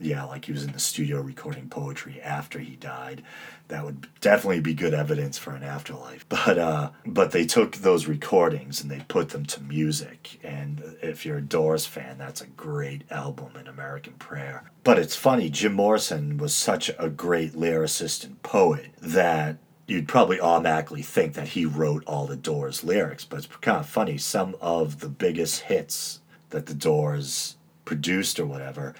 [0.00, 3.22] yeah, like he was in the studio recording poetry after he died.
[3.68, 6.26] That would definitely be good evidence for an afterlife.
[6.48, 10.38] But uh, but they took those recordings and they put them to music.
[10.42, 14.70] And if you're a Doors fan, that's a great album, An American Prayer.
[14.84, 20.40] But it's funny, Jim Morrison was such a great lyricist and poet that you'd probably
[20.40, 23.24] automatically think that he wrote all the Doors lyrics.
[23.24, 24.18] But it's kind of funny.
[24.18, 26.20] Some of the biggest hits
[26.50, 28.94] that the Doors produced or whatever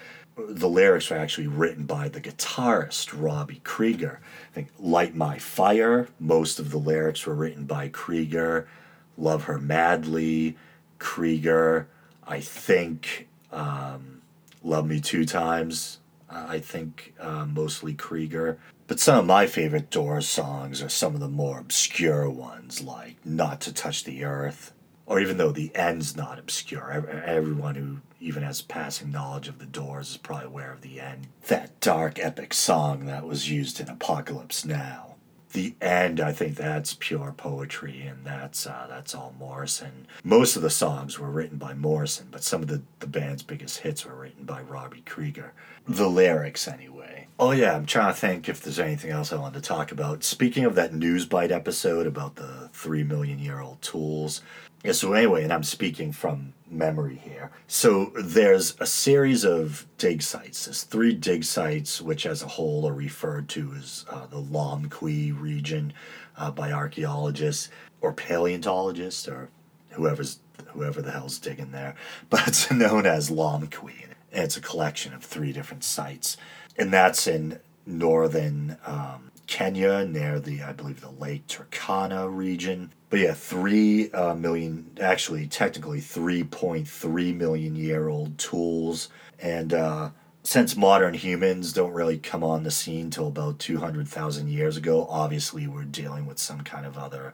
[0.47, 4.19] the lyrics were actually written by the guitarist Robbie Krieger.
[4.51, 8.67] I think Light My Fire, most of the lyrics were written by Krieger.
[9.17, 10.57] Love Her Madly,
[10.97, 11.87] Krieger.
[12.25, 14.21] I think um,
[14.63, 18.59] Love Me Two Times, I think uh, mostly Krieger.
[18.89, 23.23] But some of my favorite Doors songs are some of the more obscure ones, like
[23.23, 24.73] Not to Touch the Earth,
[25.05, 29.67] or even though the end's not obscure, everyone who even has passing knowledge of the
[29.67, 31.27] Doors, is probably aware of the end.
[31.49, 35.17] That dark, epic song that was used in Apocalypse Now.
[35.53, 40.07] The end, I think that's pure poetry, and that's uh, that's all Morrison.
[40.23, 43.81] Most of the songs were written by Morrison, but some of the, the band's biggest
[43.81, 45.53] hits were written by Robbie Krieger.
[45.87, 47.18] The lyrics, anyway.
[47.41, 50.25] Oh yeah, I'm trying to think if there's anything else I wanted to talk about.
[50.25, 54.41] Speaking of that news bite episode about the three million year old tools,
[54.83, 57.51] yeah, so anyway, and I'm speaking from memory here.
[57.65, 60.65] So there's a series of dig sites.
[60.65, 65.31] There's three dig sites, which as a whole are referred to as uh, the Lomekwi
[65.39, 65.93] region
[66.35, 67.69] uh, by archaeologists
[68.01, 69.49] or paleontologists or
[69.91, 70.39] whoever's
[70.73, 71.95] whoever the hell's digging there.
[72.29, 74.07] But it's known as Lomekwi.
[74.31, 76.35] It's a collection of three different sites.
[76.79, 82.93] And that's in northern um, Kenya near the, I believe, the Lake Turkana region.
[83.09, 89.09] But yeah, three uh, million, actually, technically 3.3 million year old tools.
[89.41, 90.11] And uh,
[90.43, 95.67] since modern humans don't really come on the scene till about 200,000 years ago, obviously
[95.67, 97.33] we're dealing with some kind of other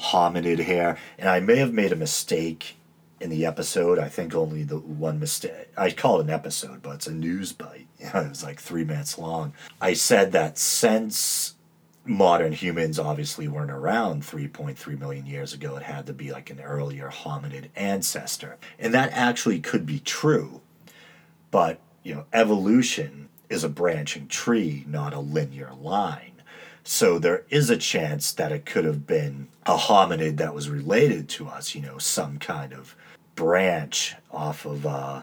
[0.00, 0.96] hominid here.
[1.18, 2.75] And I may have made a mistake
[3.20, 3.98] in the episode.
[3.98, 5.68] I think only the one mistake.
[5.76, 7.86] I call it an episode, but it's a news bite.
[7.98, 9.54] You know, it was like three minutes long.
[9.80, 11.54] I said that since
[12.08, 15.76] modern humans obviously weren't around 3.3 million years ago.
[15.76, 18.56] It had to be like an earlier hominid ancestor.
[18.78, 20.60] And that actually could be true.
[21.50, 26.32] But, you know, evolution is a branching tree, not a linear line.
[26.84, 31.28] So there is a chance that it could have been a hominid that was related
[31.30, 32.94] to us, you know, some kind of
[33.36, 35.22] branch off of uh,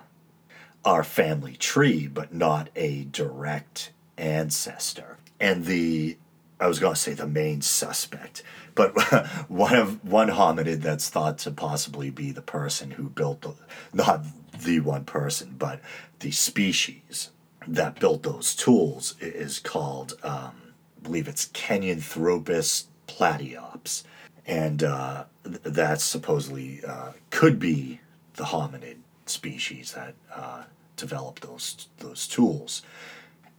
[0.85, 5.17] our family tree, but not a direct ancestor.
[5.39, 6.17] And the
[6.59, 8.41] I was going to say the main suspect,
[8.73, 8.93] but
[9.49, 13.53] one of one hominid that's thought to possibly be the person who built the,
[13.91, 14.23] not
[14.57, 15.81] the one person, but
[16.19, 17.31] the species
[17.67, 20.53] that built those tools is called, um,
[20.99, 24.03] I believe it's Kenyanthropus platyops,
[24.45, 27.99] and uh, that supposedly uh, could be
[28.35, 30.63] the hominid species that uh,
[30.97, 32.81] developed those those tools.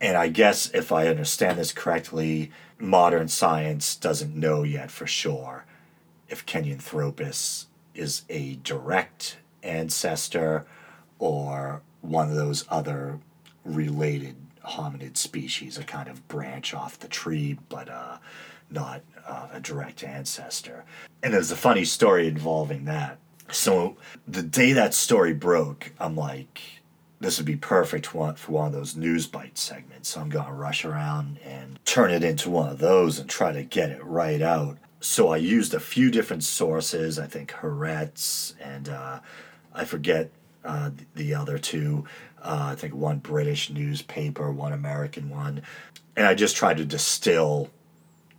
[0.00, 5.64] And I guess if I understand this correctly, modern science doesn't know yet for sure
[6.28, 10.66] if Kenyanthropus is a direct ancestor
[11.18, 13.18] or one of those other
[13.64, 18.18] related hominid species, a kind of branch off the tree, but uh,
[18.70, 20.84] not uh, a direct ancestor.
[21.22, 23.18] And there's a funny story involving that.
[23.50, 26.60] So the day that story broke, I'm like,
[27.20, 30.10] this would be perfect for one, of those news bite segments.
[30.10, 33.52] So I'm going to rush around and turn it into one of those and try
[33.52, 34.78] to get it right out.
[35.00, 37.18] So I used a few different sources.
[37.18, 39.20] I think Haaretz and uh,
[39.72, 40.30] I forget
[40.64, 42.04] uh, the other two.
[42.42, 45.62] Uh, I think one British newspaper, one American one.
[46.16, 47.70] And I just tried to distill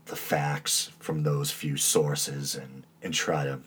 [0.05, 3.59] the facts from those few sources and, and try to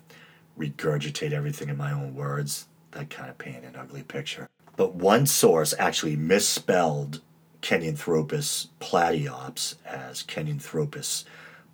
[0.59, 2.67] regurgitate everything in my own words.
[2.93, 4.49] That kind of paint an ugly picture.
[4.77, 7.21] But one source actually misspelled
[7.63, 11.25] Kenyanthropus platyops as Kenyanthropus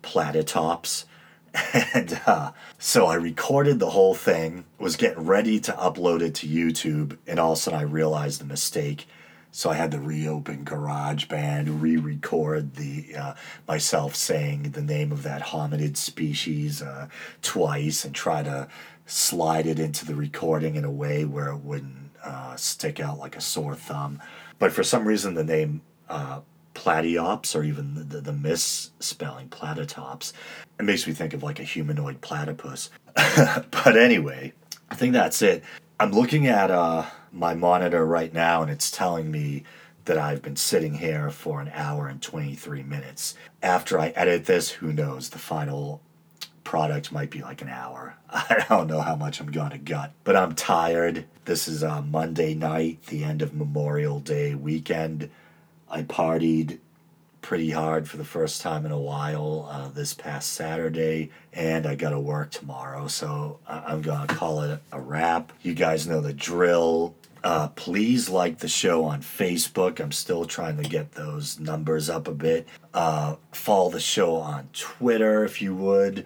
[0.01, 1.05] platytops.
[1.93, 6.47] And uh, so I recorded the whole thing, was getting ready to upload it to
[6.47, 9.07] YouTube, and all of a sudden I realized the mistake.
[9.55, 13.33] So I had to reopen GarageBand, re-record the uh,
[13.69, 17.07] myself saying the name of that hominid species uh,
[17.41, 18.67] twice, and try to
[19.05, 23.37] slide it into the recording in a way where it wouldn't uh, stick out like
[23.37, 24.21] a sore thumb.
[24.59, 26.41] But for some reason, the name uh,
[26.73, 30.33] platyops or even the, the, the misspelling platytops.
[30.81, 32.89] It makes me think of like a humanoid platypus.
[33.15, 34.51] but anyway,
[34.89, 35.63] I think that's it.
[35.97, 39.63] I'm looking at uh, my monitor right now and it's telling me
[40.03, 43.35] that I've been sitting here for an hour and 23 minutes.
[43.63, 46.01] After I edit this, who knows, the final
[46.65, 48.15] product might be like an hour.
[48.29, 51.27] I don't know how much I'm going to gut, but I'm tired.
[51.45, 55.29] This is uh, Monday night, the end of Memorial Day weekend.
[55.89, 56.79] I partied
[57.45, 61.93] pretty hard for the first time in a while uh, this past Saturday, and I
[61.93, 65.53] got to work tomorrow, so I'm going to call it a wrap.
[65.61, 67.13] You guys know the drill.
[67.43, 69.99] Uh, please like the show on Facebook.
[69.99, 72.67] I'm still trying to get those numbers up a bit.
[72.95, 76.25] Uh, follow the show on Twitter if you would.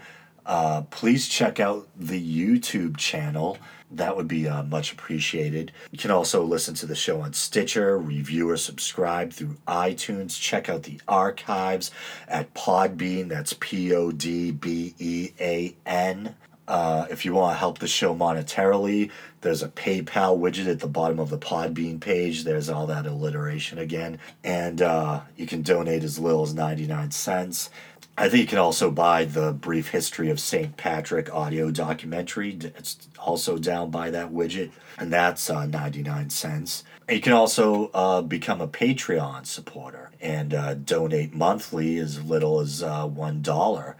[0.49, 3.59] Uh, please check out the YouTube channel.
[3.91, 5.71] That would be uh, much appreciated.
[5.91, 10.41] You can also listen to the show on Stitcher, review or subscribe through iTunes.
[10.41, 11.91] Check out the archives
[12.27, 13.29] at Podbean.
[13.29, 16.35] That's P O D B E A N.
[16.67, 19.09] Uh, if you want to help the show monetarily,
[19.41, 22.43] there's a PayPal widget at the bottom of the Podbean page.
[22.43, 24.19] There's all that alliteration again.
[24.43, 27.71] And uh, you can donate as little as 99 cents.
[28.19, 30.75] I think you can also buy the Brief History of St.
[30.75, 32.49] Patrick audio documentary.
[32.61, 36.83] It's also down by that widget, and that's uh, 99 cents.
[37.07, 42.59] And you can also uh, become a Patreon supporter and uh, donate monthly as little
[42.59, 43.95] as uh, $1.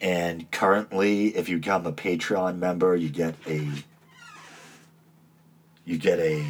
[0.00, 3.68] And currently, if you become a Patreon member, you get a
[5.84, 6.44] you get a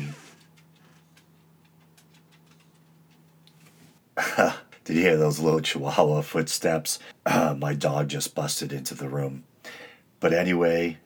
[4.90, 6.98] Did you hear those little chihuahua footsteps?
[7.24, 9.44] Uh, my dog just busted into the room.
[10.18, 10.98] But anyway,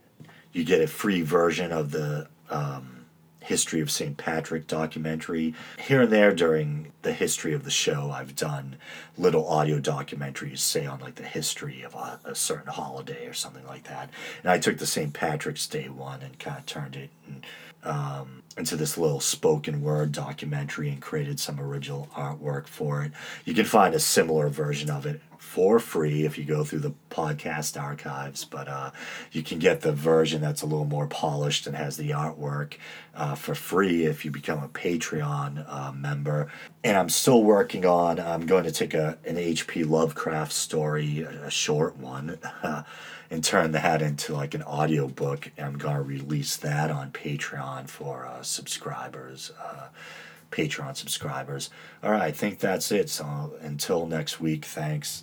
[0.54, 3.04] you get a free version of the um,
[3.40, 4.16] History of St.
[4.16, 5.52] Patrick documentary.
[5.78, 8.76] Here and there during the history of the show, I've done
[9.18, 13.66] little audio documentaries, say on like the history of a, a certain holiday or something
[13.66, 14.08] like that.
[14.42, 15.12] And I took the St.
[15.12, 17.44] Patrick's Day one and kind of turned it and
[17.84, 23.12] um, into this little spoken word documentary and created some original artwork for it.
[23.44, 26.94] You can find a similar version of it for free if you go through the
[27.10, 28.90] podcast archives, but uh,
[29.30, 32.74] you can get the version that's a little more polished and has the artwork
[33.14, 36.50] uh, for free if you become a Patreon uh, member.
[36.82, 39.84] And I'm still working on, I'm going to take a, an H.P.
[39.84, 42.38] Lovecraft story, a, a short one.
[43.30, 45.50] and turn that into like an audio book.
[45.58, 49.88] I'm going to release that on Patreon for uh, subscribers, uh,
[50.50, 51.70] Patreon subscribers.
[52.02, 53.08] All right, I think that's it.
[53.10, 55.22] So until next week, thanks.